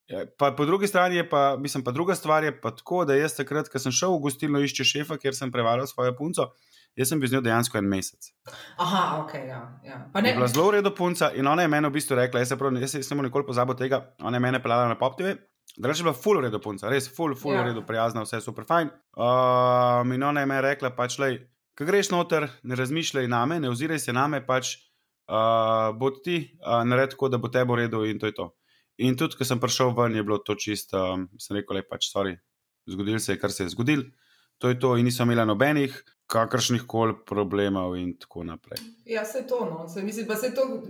[0.07, 3.15] Ja, Pa po drugi strani je pa, mislim, pa druga stvar je pa tako, da
[3.15, 6.53] jaz takrat, ko sem šel v gostilno išče šefa, ker sem prevaral svojo punco,
[6.95, 8.29] jaz sem bil z njo dejansko en mesec.
[8.79, 9.61] Aha, ok, ja.
[9.83, 9.99] ja.
[10.13, 12.45] Pa Je ne, bila zelo v redu punca in ona je meni v bistvu rekla,
[12.45, 15.37] jaz se prav, jaz se nisem nikoli pozabil tega, ona je mene pelala na poptive.
[15.77, 17.65] Drugače je bila full v redu punca, res full, full Ja.
[17.65, 18.89] v redu, prijazna, vse super fajn.
[19.19, 21.41] Um, in ona je meni rekla, pač, lej,
[21.77, 24.77] ko greš noter, ne razmišljaj name, ne oziraj se name, pač
[25.27, 28.53] uh, bod ti, uh, naredi tako, da bo tebe v redu in to je to.
[28.99, 32.09] In tudi, ko sem prišel ven, je bilo to čisto, um, sem rekel, le pač,
[32.13, 32.37] sorry,
[32.89, 34.07] zgodil se je, kar se je zgodil,
[34.59, 38.81] to je to in nisem imela nobenih kakršnih koli problemov in tako naprej.
[39.05, 39.89] ja, se to, no.
[39.89, 40.83] Se, mislim, se to,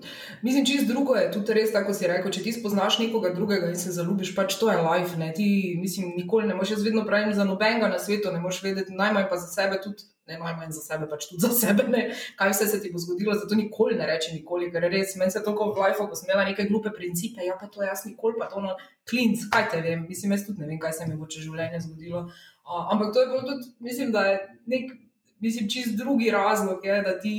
[0.42, 3.76] mislim, čist drugo je tudi res, tako si rekel, če ti spoznaš nekoga drugega in
[3.76, 5.32] se zaljubiš, pač to je life, ne.
[5.36, 8.96] Ti, mislim, nikoli ne moreš, jaz vedno pravim, za nobenega na svetu ne moreš vedeti,
[8.96, 10.08] najmanj pa za sebe tudi.
[10.26, 12.00] Ne najmanj za sebe, pač tudi za sebe, ne,
[12.38, 13.34] kaj vse se ti bo zgodilo.
[13.38, 16.48] Zato nikoli ne reči nikoli, ker res meni se toliko v lifeu, ko sem imela
[16.48, 18.74] neke glupe principe, ja pa to jaz nikoli, pa to no,
[19.06, 21.84] klinc, kaj te vem, mislim, jaz tudi ne vem, kaj se mi bo čez življenje
[21.86, 22.26] zgodilo.
[22.66, 24.36] Uh, ampak to je bilo tudi, mislim, da je
[24.74, 24.90] nek,
[25.46, 27.36] mislim, čist drugi razlog, je, da ti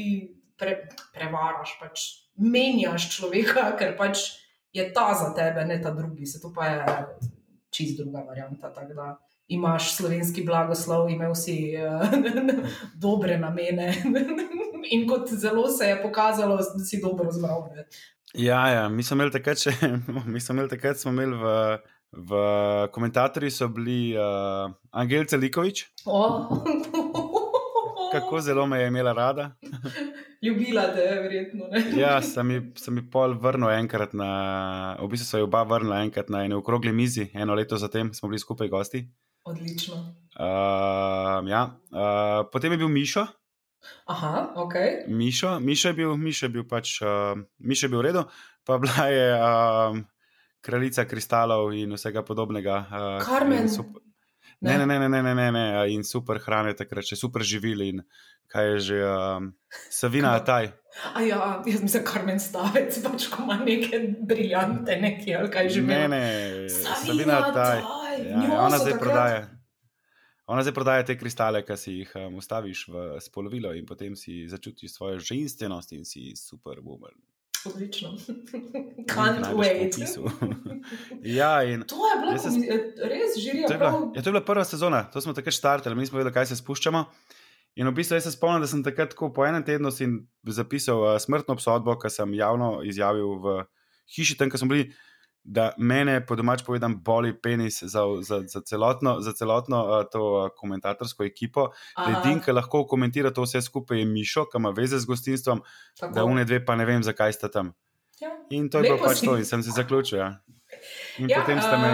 [0.58, 0.78] pre,
[1.14, 4.30] prevaraš, pač menjaš človeka, ker pač
[4.74, 6.26] je ta za tebe, ne ta drugi.
[6.26, 6.86] Se to pa je
[7.70, 8.72] čist druga varianta.
[9.48, 12.04] Imaš slovenski blagoslov, imel si uh,
[13.06, 13.94] dobre namene,
[14.96, 17.70] in kot zelo se je pokazalo, da si dobro zbral.
[17.76, 17.88] ne.
[18.34, 19.72] Ja, ja, mi smo imeli takrat, še,
[20.34, 21.54] mi smo imeli takrat, smo imeli v,
[22.28, 22.42] v
[22.92, 26.20] komentatorjih so bili uh, Angel Celikovič, O,
[28.12, 29.52] kako zelo me je imela rada.
[30.44, 31.68] Ljubila te je, verjetno.
[31.72, 31.84] Ne?
[31.98, 34.30] Ja, sem ji, sem ji pol vrnil enkrat na,
[35.02, 38.30] v bistfu so jo oba vrnila enkrat na eni okrogli mizi, eno leto zatem smo
[38.30, 39.08] bili skupaj gosti.
[39.48, 39.96] Odlično.
[40.38, 41.62] Uh, ja.
[41.90, 43.26] uh, potem je bil Mišo,
[44.06, 44.76] Aha, ok.
[45.08, 48.24] Mišo, Mišo je bil, Mišo je bil pač, uh, Mišo je bil v redu,
[48.68, 50.04] pa bila je um,
[50.60, 52.84] kraljica kristalov in vsega podobnega.
[52.92, 54.04] Uh, sup-
[54.58, 57.92] Ne, ne, ne, ne, ne, ne, ne, ne, in super hrane, takrat še super živili
[57.94, 58.00] in
[58.50, 60.42] kaj je že, um, Savina Kaj?
[60.42, 60.66] Ataj.
[61.14, 65.84] A ja, jaz mislim, Karmen Stavec, pač ko ima neke briljante, nekje ali kaj že
[65.86, 66.22] Ne, ne,
[66.74, 67.84] Savina Savina Ataj.
[67.86, 69.42] Taj, Ja, njo ja, ona zdaj takrat- prodaja.
[70.48, 74.48] Ona zdaj prodaja te kristale, ki si jih um, ustaviš v spolovilo in potem si
[74.48, 77.12] začutiš svojo ženstvenost in si super woman.
[77.66, 78.14] Odlično.
[79.12, 79.98] Can't wait.
[81.40, 83.68] ja, in To je bilo se eh, res žirija.
[83.68, 86.06] To je, prav- bila, ja, to je bila prva sezona, to smo takrat štartali, mi
[86.06, 87.04] smo vedeli, kaj se spuščamo.
[87.78, 89.92] In v bistvu se spomnim, da sem takrat po enem tednu
[90.48, 93.58] zapisal uh, smrtno obsodbo, ki sem javno izjavil v
[94.16, 94.88] hiši, tam, ko smo bili,
[95.48, 100.20] da mene, po domač povedan, boli penis za, za, za celotno, za celotno uh, to
[100.20, 101.70] uh, komentatorsko ekipo.
[101.96, 105.62] Da edin, ki lahko komentira to vse skupaj, je Mišo, ki ima veze z gostinstvom,
[105.96, 106.14] tako.
[106.14, 107.72] da une dve pa ne vem, zakaj sta tam.
[108.20, 108.34] Ja.
[108.50, 110.20] In to je bilo pač to, in sem se zaključil.
[110.20, 110.30] Ja.
[111.18, 111.92] In Ja, potem ste me.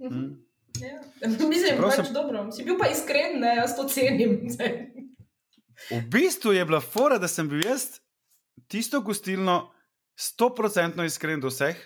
[0.00, 0.08] mhm.
[0.08, 0.28] Hm.
[0.80, 0.96] Ja.
[1.44, 2.46] Mislim, Čeprav pač sem- dobro.
[2.50, 4.38] Si bil pa iskren, ne, jaz to cenim.
[5.90, 8.00] V bistvu je bila fora, da sem bil jaz
[8.66, 9.68] tisto gostilno
[10.16, 11.76] 100% iskren do vseh,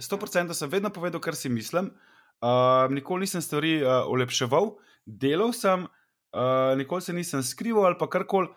[0.00, 1.90] 100% sem vedno povedal, kar si mislim.
[2.38, 8.06] Uh, nikoli nisem stvari uh, olepševal, delal sem, uh, nikoli se nisem skrival ali pa
[8.06, 8.48] karkoli.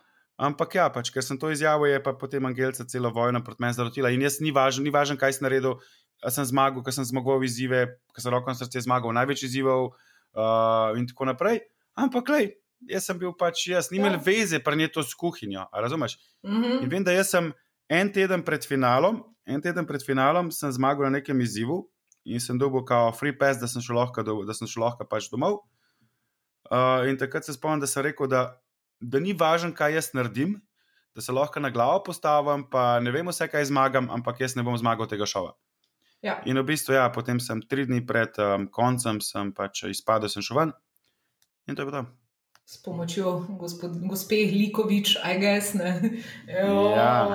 [0.41, 3.73] Ampak ja, pač, ker sem to izjavil, je pa potem Angelca celo vojno proti meni
[3.77, 4.09] zarotila.
[4.09, 5.75] In jaz ni važno, ni važno, kaj sem naredil.
[6.25, 9.91] A sem zmagal, ker sem zmagoval izzive, ker sem roko na srce zmagal, največ izzivov
[10.37, 11.61] uh, in tako naprej.
[11.97, 12.47] Ampak, lej,
[12.89, 14.21] jaz sem bil pač jaz, ni imel Ja.
[14.25, 15.65] veze, pa ne to s kuhinjo.
[15.73, 16.17] Razumeš?
[16.45, 16.89] In Mhm.
[16.89, 17.53] vem, da jaz sem
[17.89, 21.83] en teden pred finalom, en teden pred finalom sem zmagal na nekem izzivu
[22.25, 25.07] in sem dobil kao free pass, da sem šel lahko, do, da sem šel lahko
[25.09, 25.63] pač domov.
[26.71, 28.43] Uh, in takrat se spomnim, da sem rekel, da,
[29.01, 30.59] da ni važno, kaj jaz naredim,
[31.17, 34.63] da se lahko na glavo postavim, pa ne vem vse, kaj zmagam, ampak jaz ne
[34.63, 35.55] bom zmagal tega šova.
[36.21, 36.37] Ja.
[36.45, 40.45] In v bistvu, ja, potem sem tri dni pred um, koncem, sem pač izpadel, sem
[40.45, 40.73] šel ven.
[41.67, 42.20] In to je bilo to.
[42.65, 45.73] S pomočjo gospod, gospe Likovič, I guess.
[45.73, 46.01] Ne.
[46.47, 47.27] Ja.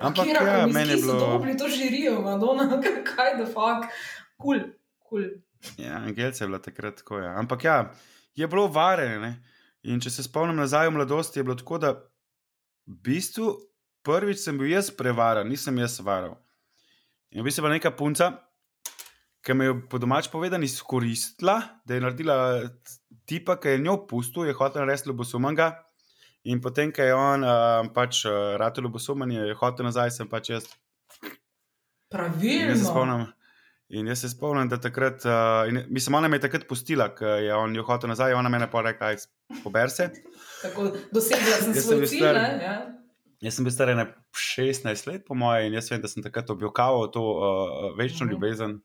[0.00, 2.68] Ampak katera ja, meni je bilo- dobili to žirijo, Madonna,
[3.16, 3.88] kaj da fuck.
[4.36, 4.60] Kul, cool,
[4.98, 5.22] kul.
[5.22, 5.28] Cool.
[5.78, 7.18] Ja, Angelce je bila takrat tako.
[7.18, 7.38] Ja.
[7.38, 7.92] Ampak ja,
[8.34, 9.18] je bilo varene.
[9.18, 9.32] Ne?
[9.82, 11.92] In če se spomnim nazaj v mladosti, je bilo tako, da
[12.86, 13.54] v bistvu
[14.02, 16.36] prvič sem bil jaz prevaren, nisem jaz varal.
[17.30, 18.30] In v bistvu je bila neka punca,
[19.44, 22.38] ki me je po domač povedan izkoristila, da je naredila
[23.28, 25.68] tipa, ki je njo pustil, je hotel narediti ljubosumanga.
[26.48, 30.50] In potem, ko je on uh, pač uh, rado ljubosumen, je hotel nazaj, sem pač
[30.54, 30.68] jaz.
[31.22, 31.34] In
[32.08, 32.70] Pravilno.
[32.72, 33.24] jaz se spomnim,
[33.90, 37.42] in jaz se spomnim da takrat, uh, in, mislim, ona me je takrat pustila, ker
[37.44, 39.26] je on jo hotel nazaj, ona mene pa rekla, aj
[39.64, 40.08] pober se.
[40.62, 42.40] Tako dosegla sem svoj cilj.
[42.64, 42.78] Ja.
[43.44, 46.48] Jaz sem bil star ene 16 let, po moje, in jaz vem, da sem takrat
[46.50, 48.32] objokal to uh, večno Mhm.
[48.34, 48.78] ljubezen.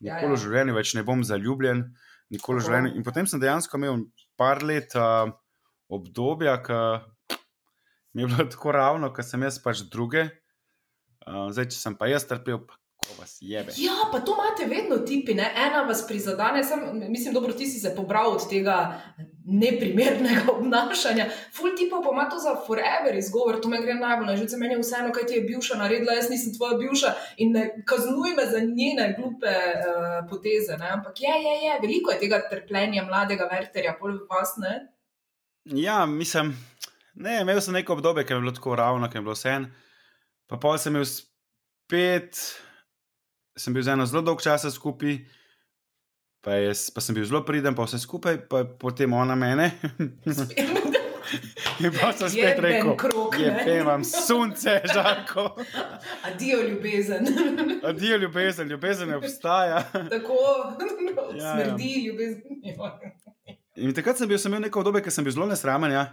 [0.00, 0.36] Ja, Nikoli ja.
[0.36, 1.82] v življenju več ne bom zaljubljen,
[2.34, 2.94] nikoli v življenju.
[2.98, 4.06] In potem sem dejansko imel
[4.36, 5.30] par let uh,
[5.92, 6.80] obdobja, ki
[8.16, 10.28] mi je bilo tako ravno, ker sem jaz pač druge.
[11.26, 12.78] Uh, zdaj, če sem pa jaz trpel, pa
[13.18, 13.72] vas jebe.
[13.76, 15.52] Ja, pa to imate vedno tipi, ne?
[15.66, 19.00] ena vas prizadene, sem, mislim, dobro, ti si se pobral od tega
[19.46, 21.26] neprimernega obnašanja.
[21.56, 24.74] Ful tipa pa ima to za forever izgovor, to me gre najbolj na živce, meni
[24.74, 28.46] je vseeno, kaj ti je bivša naredila, jaz nisem tvoja bivša in ne kaznuj me
[28.50, 30.76] za njene glupe uh, poteze.
[30.80, 30.90] Ne?
[30.98, 34.74] Ampak je, je, je, veliko je tega trpljenja mladega verterja, pol vas ne.
[35.64, 36.56] Ja, mislim,
[37.14, 39.70] ne, imel sem neko obdobje, ki je bilo tako ravno, ki je bilo vse en.
[40.46, 42.38] Pa pol sem imel spet,
[43.56, 45.18] sem bil z eno zelo dolg časa skupaj,
[46.44, 49.72] pa, jaz, pa sem bil zelo priden, pa vse skupaj, pa potem ona mene.
[51.82, 53.64] In pa sem spet Jeben rekel, krog, ne.
[53.66, 55.56] je vam sunce, žarko.
[56.28, 57.26] Adijo, ljubezen.
[57.88, 59.82] Adijo, ljubezen, ljubezen ne obstaja.
[60.10, 60.36] Tako
[61.34, 61.64] Ja, ja.
[61.66, 62.42] smrdi ljubezen.
[63.76, 65.92] In takrat sem bil, imel neko obdobje, ker sem bil zelo nesramen.
[65.92, 66.06] Ja.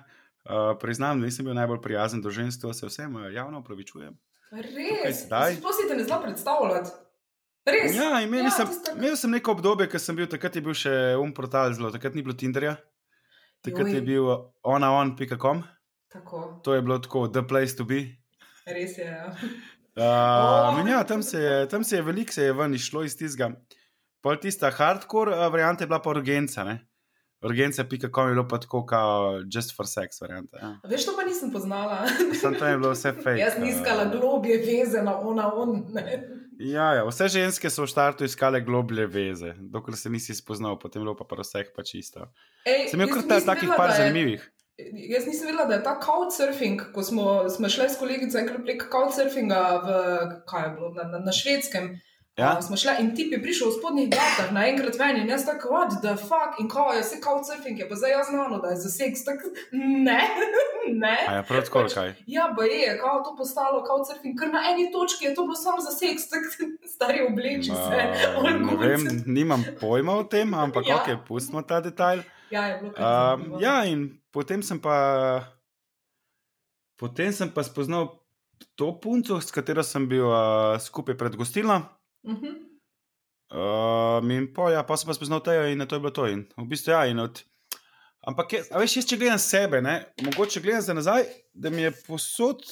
[0.44, 4.18] Uh, priznam, da nisem bil najbolj prijazen do žensk, to se vsem uh, javno opravičujem.
[4.52, 5.56] Res, sedaj?
[5.62, 6.92] sploh si te ne zna predstavljati.
[7.66, 7.94] Res.
[7.96, 10.74] Ja, imel, Ja, sem, tisto- imel sem neko obdobje, ker sem bil takrat je bil
[10.76, 12.76] še um portal zelo, takrat ni bilo Tinderja,
[13.64, 13.96] takrat Joj.
[13.96, 14.26] je bil
[14.68, 15.64] onaon.com,
[16.64, 18.02] to je bilo tako, the place to be.
[18.68, 19.06] res je.
[19.08, 19.32] Ja.
[19.96, 20.88] Uh, Oh.
[20.90, 23.52] ja, tam se je, tam se je veliko se je ven išlo iz tistega.
[24.24, 26.64] Pol tista hardcore uh, varianta je bila pa urgenca.
[26.64, 26.80] Ne?
[27.46, 30.58] Urgenca.com je bilo pa tako, kot just for sex varianta.
[30.58, 30.72] Ja.
[30.90, 32.08] Veš, to pa nisem poznala.
[32.34, 33.38] Sam tam je bilo vse fake.
[33.38, 35.86] Jaz nisem iskala uh, globje veze na ona on.
[35.94, 36.24] Ne.
[36.64, 41.04] Ja, ja, vse ženske so v startu iskale globlje veze, dokler se nisi spoznal, potem
[41.04, 42.30] bilo pa vseh pač isto.
[42.64, 44.46] Ej, Sem imel kar takih vedela, par je- zanimivih.
[45.10, 48.88] Jaz nisem vedela, da je ta couchsurfing, ko smo, smo šli s kolegico enkrat prek
[48.90, 49.90] couchsurfinga v,
[50.48, 51.92] kaj je bilo, na, na, na švedskem.
[52.34, 52.58] Ja?
[52.58, 55.70] A, smo šli in ti je prišel v spodnjih gatah, naenkrat ven in jaz tako,
[55.70, 58.80] what the fuck, in ko je vse couchsurfing, je pa zdaj jaz znano, da je
[58.82, 59.22] za seks.
[59.24, 60.18] Tak, ne,
[61.04, 61.18] ne.
[61.30, 62.10] A ja, prav tako, Pač- kaj.
[62.26, 65.78] Ja, pa je, kao to postalo couchsurfing, ker na eni točki je to bilo samo
[65.86, 66.50] za seks, tako
[66.90, 68.02] stari obleči se.
[68.02, 70.96] Ma, all Ne vem, nimam pojma o tem, ampak Ja.
[71.06, 72.26] ok, pustimo ta detajl.
[72.50, 74.98] Ja, je bilo kar Um, ja, in potem sem pa,
[76.98, 78.10] potem sem pa spoznal
[78.76, 81.82] to punco, s katero sem bil uh, skupaj pred gostilno.
[82.28, 82.54] Mhm.
[83.54, 86.26] Um, in pa, ja, pa sem pa spoznal tejo in to je bilo to.
[86.26, 87.44] In v bistvu, ja, in od,
[88.26, 91.92] ampak, je, veš, jaz če gledam sebe, ne, mogoče gledam za nazaj, da mi je
[92.08, 92.64] posod,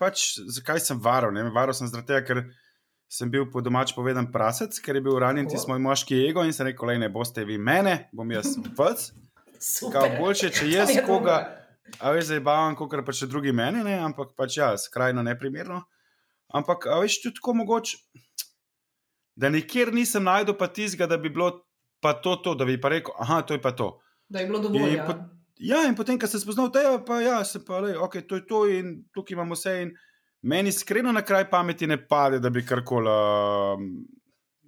[0.00, 1.34] pač, zakaj sem varal.
[1.36, 2.40] Ne, varal sem zaradi tega, ker
[3.08, 6.56] sem bil po domač povedan prasec, ker je bil ranjen tisti moj moški ego in
[6.56, 9.10] sem rekel, le ne boste vi mene, bom jaz vc.
[9.92, 11.40] Kao boljše, če jaz je koga,
[11.98, 13.98] a veš, zabavam, kot pa še drugi meni, ne?
[14.08, 15.82] ampak pač ja, skrajno neprimerno.
[16.54, 17.98] Ampak, a veš, tudi tako mogoče,
[19.38, 21.52] da nikjer nisem najdel pa tizga, da bi bilo
[22.00, 23.92] pa to, to, da bi pa rekel, aha, to je pa to.
[24.28, 24.88] Da je bilo dovolj.
[24.88, 25.06] In ja.
[25.06, 25.26] pot-
[25.60, 28.44] Ja, in potem, ko sem spoznal tega, pa ja, se pa, le, ok, to je
[28.46, 29.72] to in tukaj imamo vse.
[29.82, 29.88] In
[30.44, 33.82] meni iskreno na kraj pameti ne pade, da bi karkoli uh,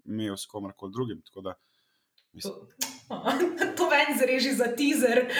[0.04, 1.20] imel s komarkoli drugim.
[1.40, 1.54] Da,
[2.32, 2.54] mislim,
[3.10, 3.16] To,
[3.76, 5.22] to ven zreži za teaser.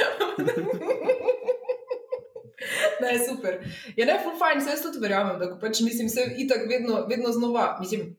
[3.00, 3.54] Ne, super.
[3.96, 7.32] Je ne, full fajn, se jaz tudi verjamem, da pač mislim, se itak vedno, vedno
[7.32, 8.10] znova, mislim,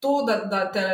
[0.00, 0.84] to, da, da, te,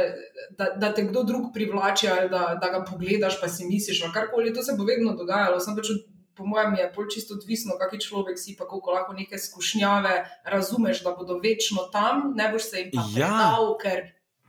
[0.58, 4.12] da, da te kdo drug privlači ali da, da ga pogledaš, pa si misliš, ali
[4.12, 5.60] karkoli, to se bo vedno dogajalo.
[5.60, 5.92] Sem pač,
[6.36, 11.04] po mojem, je bolj čisto odvisno, kakšen človek si, pa koliko lahko neke skušnjave razumeš,
[11.06, 13.30] da bodo večno tam, ne boš se jim pa Ja.
[13.30, 14.02] predal, ker.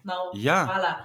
[0.03, 0.65] No, Ja.
[0.65, 0.95] Hvala.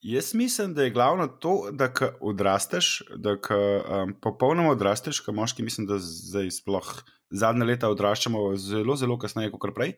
[0.00, 1.90] Jaz mislim, da je glavno to, da
[2.20, 6.92] odrasteš, da um, popolnoma odrasteš, kot moški, mislim, da zdaj sploh
[7.30, 9.96] zadnje leta odraščamo zelo, zelo kasneje kot prej.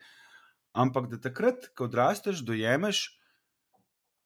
[0.72, 3.08] Ampak da takrat, ko odrasteš, dojemeš,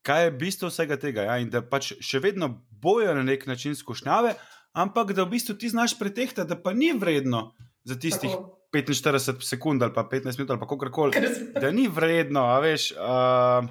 [0.05, 1.25] kaj je bistvo vsega tega.
[1.29, 1.39] Ja?
[1.41, 4.35] In da pač še vedno bojo na nek način skušnjave,
[4.77, 8.61] ampak da v bistvu ti znaš pretehtati, da pa ni vredno za tistih Tako.
[8.75, 11.29] 45 sekund ali pa 15 minut ali pa kakorkoli Ker
[11.63, 12.91] da ni vredno, veš.
[12.99, 13.69] Uh,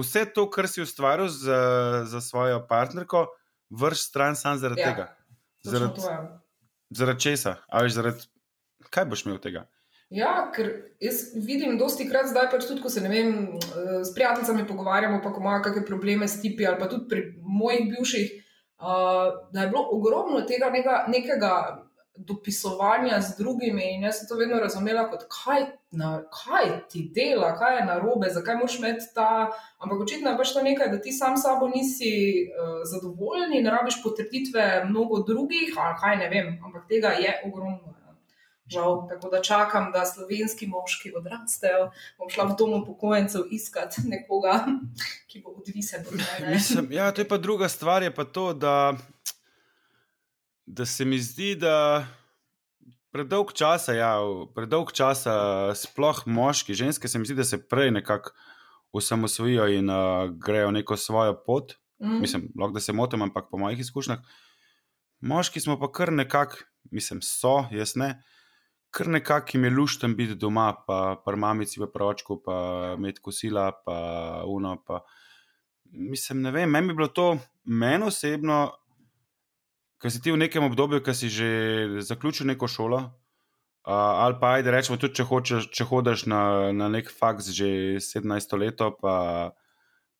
[0.00, 1.58] vse to, kar si ustvaril za,
[2.08, 3.26] za svojo partnerko,
[3.70, 5.06] vrš stran samo zaradi Ja, tega.
[5.62, 6.16] Zaradi, to je.
[6.90, 7.56] zaradi česa?
[7.68, 8.26] A veš, zaradi.
[8.90, 9.66] Kaj boš imel od tega?
[10.14, 10.68] Ja, ker
[11.02, 15.32] jaz vidim, dosti krat zdaj, pač tudi ko se vem, eh, s prijateljicami pogovarjamo, pa
[15.32, 18.28] ko imajo kakšne probleme s tipi ali pa tudi pri mojih bivših,
[18.78, 21.50] uh, da je bilo ogromno tega nega, nekega
[22.16, 27.56] dopisovanja z drugimi in jaz sem to vedno razumela kot kaj, na, kaj ti dela,
[27.58, 29.50] kaj je narobe, zakaj moraš imeti ta.
[29.82, 32.12] Ampak očitno je pač to nekaj, da ti sam sabo nisi
[32.46, 37.93] uh, zadovoljen in rabiš potrditve mnogo drugih, ali kaj ne vem, ampak tega je ogromno.
[38.72, 41.90] Žal, tako da čakam, da slovenski moški odrastejo.
[42.18, 44.64] Bom šla v dom upokojencev iskati nekoga,
[45.28, 46.54] ki bo odvisen od mene.
[46.54, 48.94] Mislim, ja, to je pa druga stvar, je pa to, da,
[50.66, 52.06] da se mi zdi, da
[53.12, 54.16] predolg časa, ja,
[54.56, 55.34] predolg časa,
[55.76, 58.32] sploh moški, ženske, se mi zdi, da se prej nekako
[58.94, 61.76] osamosvojijo in uh, grejo neko svojo pot.
[62.02, 62.20] Mm.
[62.20, 64.18] Mislim, lahko da se motim, ampak po mojih izkušnjah.
[65.20, 66.56] Moški smo pa kar nekako,
[66.90, 68.22] mislim, so, jaz ne,
[68.94, 72.56] kar nekako jim je lušten biti doma, pa pri mamici v pročku, pa
[72.96, 73.96] imeti kosila, pa
[74.46, 74.76] uno.
[74.86, 75.02] Pa.
[75.84, 77.34] Mislim, ne vem, meni bi bilo to,
[77.64, 78.68] meni osebno,
[79.98, 81.50] ker si ti v nekem obdobju, ki si že
[82.06, 83.02] zaključil neko šolo.
[83.84, 83.92] Uh,
[84.24, 88.54] ali pa ajde, rečemo, tudi če, hočeš, če hodiš na, na nek faks že 17
[88.56, 89.52] leto, pa,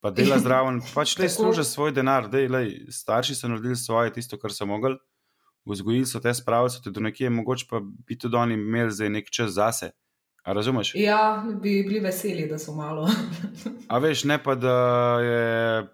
[0.05, 1.37] pa dela zraven, pač le Tako.
[1.37, 2.29] služi svoj denar.
[2.29, 4.99] Dej, lej, starši so naredili svoje, tisto, kar so mogli,
[5.67, 9.11] vzgojili so te sprave, so te do nekje, mogoče pa bi tudi oni imeli zdaj
[9.11, 9.91] nek čas zase.
[10.45, 10.93] A razumeš?
[10.95, 13.09] Ja, bi bili veseli, da so malo.
[13.89, 14.75] A veš, ne pa da,
[15.21, 15.89] je,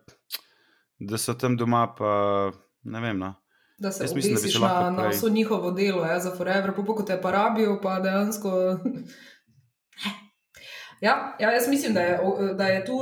[0.98, 2.50] da so tam doma, pa
[2.82, 3.18] ne vem.
[3.18, 3.34] No.
[3.78, 6.84] Da se mislim, da bi se na, na vso njihovo delo, ja, za forever, pa
[6.84, 8.50] ko te pa rabijo, pa dejansko.
[11.00, 12.20] Ja, ja, jaz mislim, da je,
[12.54, 12.98] da je tu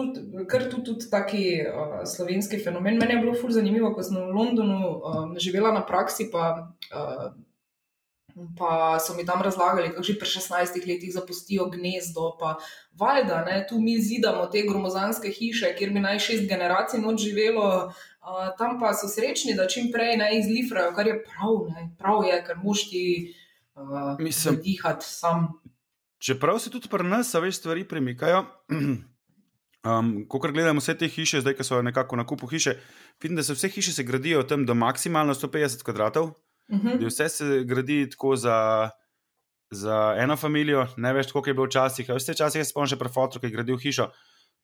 [0.48, 2.96] kar tu tudi taki uh, slovenski fenomen.
[2.98, 7.32] Meni je bilo ful zanimivo, ko sem v Londonu um, živela na praksi, pa, uh,
[8.58, 12.36] pa so mi tam razlagali, kako že pri 16 letih zapustijo gnezdo.
[12.38, 12.54] Pa
[12.94, 17.90] valjda, ne, tu mi zidamo te gromozanske hiše, kjer bi naj šest generacij noč živelo.
[18.22, 21.90] Uh, tam pa so srečni, da čim prej ne izlifrajo, kar je prav, ne.
[21.98, 23.04] prav je, ker moš ti
[23.74, 25.48] uh, Mislim- dihati sam.
[26.18, 28.44] Čeprav se tudi pri nas, veš, stvari premikajo.
[29.86, 32.72] Um, ko gledamo vse te hiše, zdaj, ki so nekako na kupu hiše,
[33.22, 36.32] vidim, da se vse hiše se gradijo tam do maksimalno 150 kvadratov.
[36.68, 36.98] Uh -huh.
[36.98, 38.90] Da vse se gradi tako za,
[39.70, 42.10] za eno familijo, ne veš, koliko je bilo včasih.
[42.16, 44.10] Vse časih se spomnim še pri fotru, ki je gradil hišo.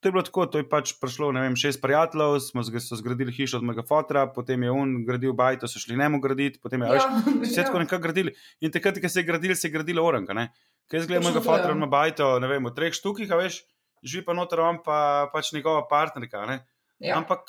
[0.05, 3.33] To je bilo tako, to je pač prišlo, ne vem, šest prijateljev, smo so zgradili
[3.33, 6.91] hišo od mojega fotra, potem je on gradil bajto, so šli njemu graditi, potem je,
[6.93, 8.35] ja, veš, vse tako nekako gradili.
[8.61, 10.37] In takrat, ko se je gradil, se je gradilo oranka.
[10.37, 10.51] Ne?
[10.93, 11.89] Kaj jaz gledam Točno mojega to, fotra, ja.
[11.97, 13.63] bajto, ne vem, v treh štukih, a veš,
[14.05, 14.99] živi pa noter on, pa
[15.33, 16.45] pač njegova partnerka.
[16.53, 16.59] Ne?
[17.01, 17.17] ja.
[17.17, 17.49] Ampak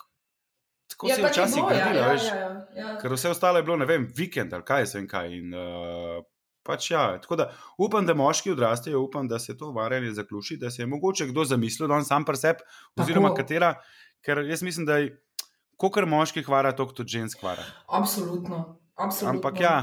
[0.94, 2.30] tako Ja, se je včasih ja, gradilo, ja, veš.
[2.32, 2.54] ja, ja.
[2.80, 2.96] ja.
[3.04, 5.36] Ker vse ostalo je bilo, ne vem, vikend ali kaj se vem kaj.
[5.36, 6.24] In, uh,
[6.66, 10.72] pač ja, tako da upam, da moški odrastejo, upam, da se to varjanje zaključi, da
[10.72, 12.66] se je mogoče kdo zamislil, da on sam pri sebi,
[12.98, 13.42] oziroma Tako.
[13.44, 13.74] katera,
[14.26, 15.12] ker jaz mislim, da je,
[15.78, 17.64] kolikor moški hvara, toliko tudi žensk hvara.
[17.88, 18.80] Absolutno.
[18.96, 19.38] Absolutno.
[19.38, 19.78] Ampak ja,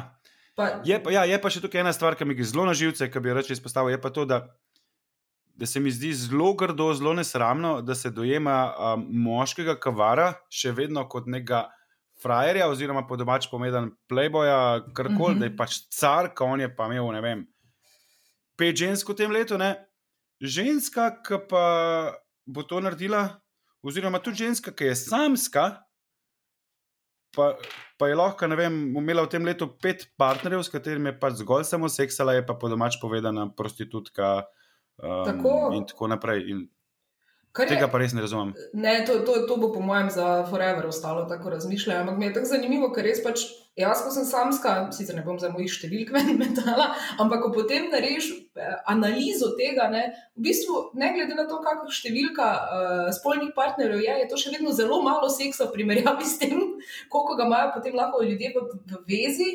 [0.55, 2.74] Pa, je pa, ja, je pa še tukaj ena stvar, ki mi gre zelo na
[2.76, 4.43] živce, ki bi jo reče izpostavil, je pa to, da,
[5.57, 10.74] da se mi zdi zelo grdo, zelo nesramno, da se dojema um, moškega kavara še
[10.76, 11.70] vedno kot nekega
[12.22, 15.36] frajerja, oziroma po domač povedan playboya, karkoli, Mhm.
[15.36, 15.38] -huh.
[15.38, 17.46] da je pač car, ko on je pa imel, ne vem,
[18.56, 19.76] pet žensk v tem letu, ne?
[20.42, 22.14] ženska, ki pa
[22.46, 23.40] bo to naredila,
[23.82, 25.82] oziroma tudi ženska, ki je samska.
[27.36, 27.56] Pa,
[27.98, 31.32] pa je lahko, ne vem, imela v tem letu pet partnerjev, s katerimi je pač
[31.40, 34.44] zgolj samo seksala, je pa po domač povedana prostitutka.
[35.00, 35.72] Um, Tako.
[35.72, 36.50] In tako naprej.
[36.50, 36.68] In
[37.53, 38.55] kar je- tega pa res ne razumem.
[38.72, 42.00] Ne, to, to, to bo po mojem za forever ostalo tako razmišljanje.
[42.00, 43.44] Ampak mi je tako zanimivo, ker res pač
[43.76, 46.90] jaz, ko sem samska, sicer ne bom za mojih številk ven metala,
[47.20, 48.26] ampak ko potem narediš
[48.57, 50.03] eh, analizo tega, ne,
[50.36, 54.53] v bistvu, ne glede na to, kakšna številka uh, spolnih partnerjev je, je to še
[54.53, 56.61] vedno zelo malo seksa v primerjavi s tem,
[57.09, 59.50] koliko ga imajo potem lahko ljudje v, v vezi.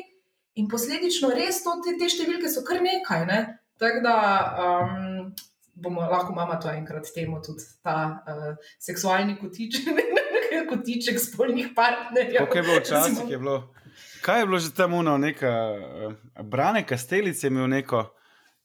[0.58, 3.22] In posledično res to, te, te številke so kar nekaj.
[3.30, 3.40] Ne?
[3.78, 4.14] Tako da
[4.58, 5.07] um,
[5.78, 9.88] bomo lahko mama to enkrat temu tudi ta uh, seksualni kotiček,
[10.70, 12.38] kotiček spolnih partnerjev.
[12.38, 13.30] Kako je bilo včasih?
[13.30, 13.74] Je bilo,
[14.22, 16.12] kaj je bilo že tam uno, neka uh,
[16.44, 18.04] Brane Kastelic je imel neko,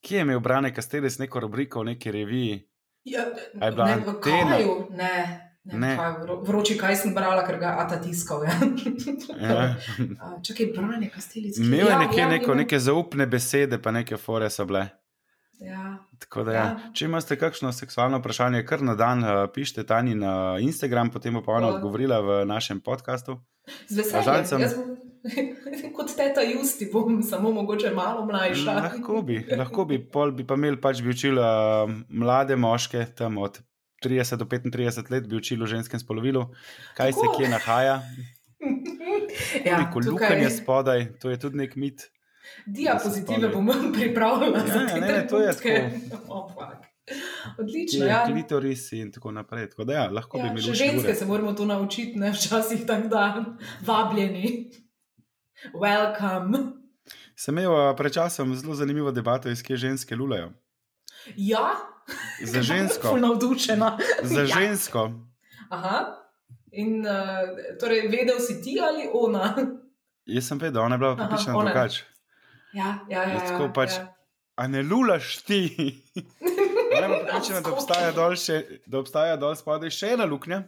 [0.01, 2.59] kje je imel Brane Kastelic neko rubriko v neki reviji?
[3.03, 4.97] Ja, ne, v kaju, ne.
[4.97, 5.95] Ne, Ne.
[5.95, 8.43] Kaj, vro- vroči, kaj sem brala, ker ga Ata tiskal.
[8.43, 8.55] Ja.
[9.39, 9.76] Ja.
[10.45, 11.57] Čakaj, branje, kastelic.
[11.57, 14.89] Imel je nekje neko, neke zaupne besede, pa neke fore so bile.
[15.64, 15.97] Ja.
[16.20, 16.59] Tako da, ja.
[16.59, 16.91] Ja.
[16.91, 21.41] Če imate kakšno seksualno vprašanje, kar na dan uh, pišite Tani na Instagram, potem bo
[21.41, 21.76] pa ona O.
[21.76, 23.38] odgovorila v našem podkastu.
[23.88, 24.61] Z žal sem- veseljem.
[24.61, 24.97] Jaz bom,
[25.95, 28.74] kot teta Justi, bom samo mogoče malo mlajša.
[28.74, 33.38] Lahko bi, lahko bi, pol bi pa imeli pač bi učili uh, mlade moške, tam
[33.38, 33.61] od
[34.03, 36.49] 30 do 35 let, bi učili v ženskem spolovilu,
[36.97, 37.38] kaj se Tako.
[37.38, 37.95] kje nahaja.
[39.66, 42.03] Ja, Neko tukaj lukanje spodaj, to je tudi nek mit.
[42.65, 45.99] Diapozitive bom pripravila Ja, za te ne, ne, to je trenutke.
[46.27, 46.81] Oh, fuck.
[47.57, 48.25] Odlično, ja.
[48.25, 49.69] klitoris in tako naprej.
[49.69, 51.15] Tako da, ja, lahko bi Ja, imeli še učili ženske ure.
[51.15, 53.45] se moramo to naučiti, ne včasih tako da
[53.81, 54.71] vabljeni.
[55.73, 56.57] Welcome.
[57.35, 60.51] Sem imel pred časom zelo zanimivo debato, iz kje ženske lulajo.
[61.35, 61.69] Ja,
[62.41, 63.17] Za žensko.
[63.17, 63.97] Navdušena.
[64.23, 64.45] Za Ja.
[64.47, 65.11] žensko.
[65.69, 66.19] Aha.
[66.73, 67.13] In uh,
[67.79, 69.55] torej, vedel si ti ali ona?
[70.25, 71.11] Jaz sem vedel, ona je bila
[71.49, 71.63] ona.
[71.63, 72.03] drugače.
[72.74, 73.30] Ja, ja, ja.
[73.30, 74.07] Jaz tako ja, pač- ja.
[74.55, 75.59] A ne lulaš ti?
[76.93, 80.59] Je bila pripričana, da obstaja dol, še, da obstaja dol spodaj še ena luknja.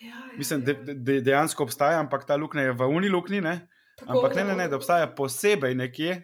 [0.00, 0.94] Ja, ja, Mislim, da ja.
[0.94, 3.68] de, dejansko obstaja, ampak ta luknja je v uni luknji, ne?
[4.00, 6.16] Tako, Ampak ne, ne, ne, da obstaja posebej nekje.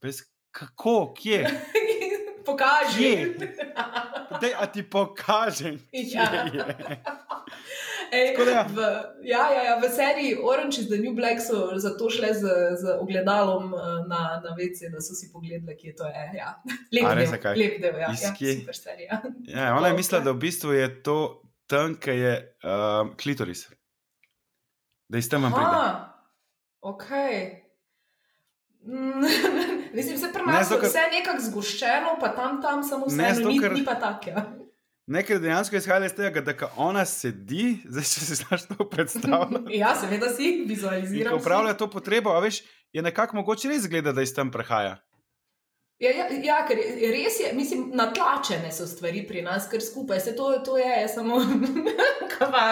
[0.00, 0.22] Bez
[0.54, 1.42] kako, kje?
[2.46, 3.10] Pokaži.
[3.36, 3.50] Kje?
[4.40, 5.76] Dej, a ti pokažem.
[5.92, 6.28] Ja.
[8.14, 8.22] Je.
[8.30, 8.62] Ej, ja.
[8.70, 8.78] v,
[9.22, 12.42] ja, ja, ja, v seriji Orange is the New Black so zato šle z,
[12.80, 16.24] z ogledalom eh, na, na WC, da so si pogledali, kje to je.
[16.38, 16.54] Ja.
[16.94, 17.58] Lep A del, zakaj?
[17.58, 19.22] lep del, ja, Iz ja, super serija.
[19.46, 21.18] Ja, ona je mislila, da v bistvu je to
[21.66, 23.68] tam, ki je um, klitoris.
[25.08, 25.66] Da iz tam pride.
[25.66, 26.14] Aha,
[26.80, 27.10] ok.
[28.84, 29.24] Mm,
[29.96, 33.48] Mislim, se pri nas je vse nekako zgoščeno, pa tam, tam samo vse, Ne, zato,
[33.48, 34.30] ni, ni pa tako.
[34.30, 34.44] Ja.
[35.06, 39.76] Nekaj dejansko izhaja iz tega, da ko ona sedi, zdaj če si znaš to predstavljati.
[39.82, 41.32] ja, seveda si In vizualiziram.
[41.36, 44.96] ko upravlja to potrebo, a veš, je nekako mogoče res zgleda, da iz tam prehaja.
[46.02, 46.76] Ja, ja, ja, ker
[47.12, 51.08] res je, mislim, natlačene so stvari pri nas, ker skupaj se to, to je, je
[51.08, 51.38] samo
[52.38, 52.64] kava.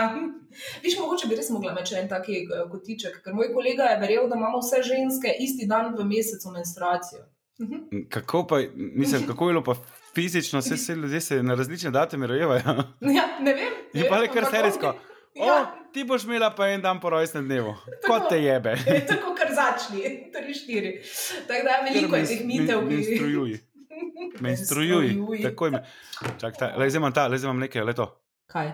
[0.82, 4.26] Viš, mogoče bi res mogla imeti en taki eh, kotiček, ker moj kolega je verjel,
[4.28, 7.24] da imamo vse ženske isti dan v mesecu menstruacijo.
[7.62, 8.08] Mhm.
[8.10, 9.76] Kako pa, mislim, kako je bilo pa
[10.14, 12.62] fizično, vse se ljudje se na različne datume rojevajo.
[13.16, 13.72] Ja, ne vem.
[13.94, 14.88] ne Je pa le kar ampak serijsko.
[14.88, 17.74] O, Ja, ti boš imela pa en dan po rojstnem dnevu.
[18.06, 18.76] Kot te jebe.
[19.08, 20.02] tako kar začni,
[20.32, 21.00] tri, štiri.
[21.48, 23.58] Tako da veliko je teh mitev, ki Menstrujuj.
[24.40, 25.42] Menstrujuj.
[25.42, 25.84] Tako je.
[26.40, 28.10] Čak, ta, le zdaj imam ta, le zdaj imam nekaj, le to.
[28.52, 28.72] Kaj?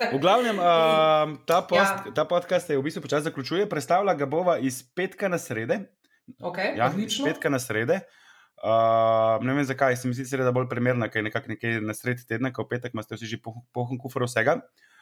[0.14, 2.02] V glavnem, uh, ta, post, Ja.
[2.06, 2.12] ja.
[2.14, 5.86] ta podcast je v bistvu počasi zaključuje, predstavlja ga bova iz petka na srede.
[6.40, 7.24] Okay, Ja, iz odlično.
[7.24, 8.00] petka na srede.
[8.56, 11.80] Uh, ne vem zakaj, se mi zdi, da je bolj primerna, ker je nekako nekje
[11.80, 14.56] na sredi tedna, ko petek imate vsi že poln poln kufer vsega.
[14.56, 14.95] Uh,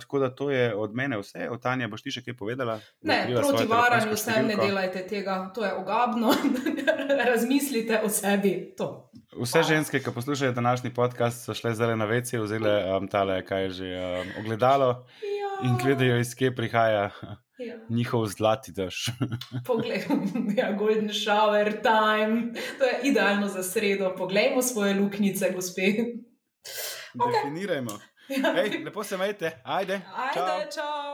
[0.00, 2.76] tako da to je od mene vse, od Tanja boš ti še kaj povedala?
[3.02, 6.30] Ne, proti varanju vsem ne delajte tega, to je ogabno.
[7.30, 8.74] Razmislite o sebi.
[8.78, 9.10] To.
[9.32, 9.68] Vse Hvala.
[9.68, 13.70] ženske, ki poslušajo današnji podcast, so šle zdaj na vece, vzele um, tale, kaj je
[13.70, 17.10] že um, ogledalo Ja, in gledajo, iz kje prihaja
[17.62, 17.76] Ja.
[17.88, 19.06] njihov zlati dež.
[19.66, 20.02] Poglej,
[20.56, 24.14] ja, golden shower time, to je idealno za sredo.
[24.18, 25.82] Poglejmo svoje luknjice, gospe.
[27.14, 27.98] Definirajmo.
[28.56, 30.00] Ej, lepo se majte, ajde.
[30.34, 30.44] čau.
[30.44, 31.11] Ajde, čau.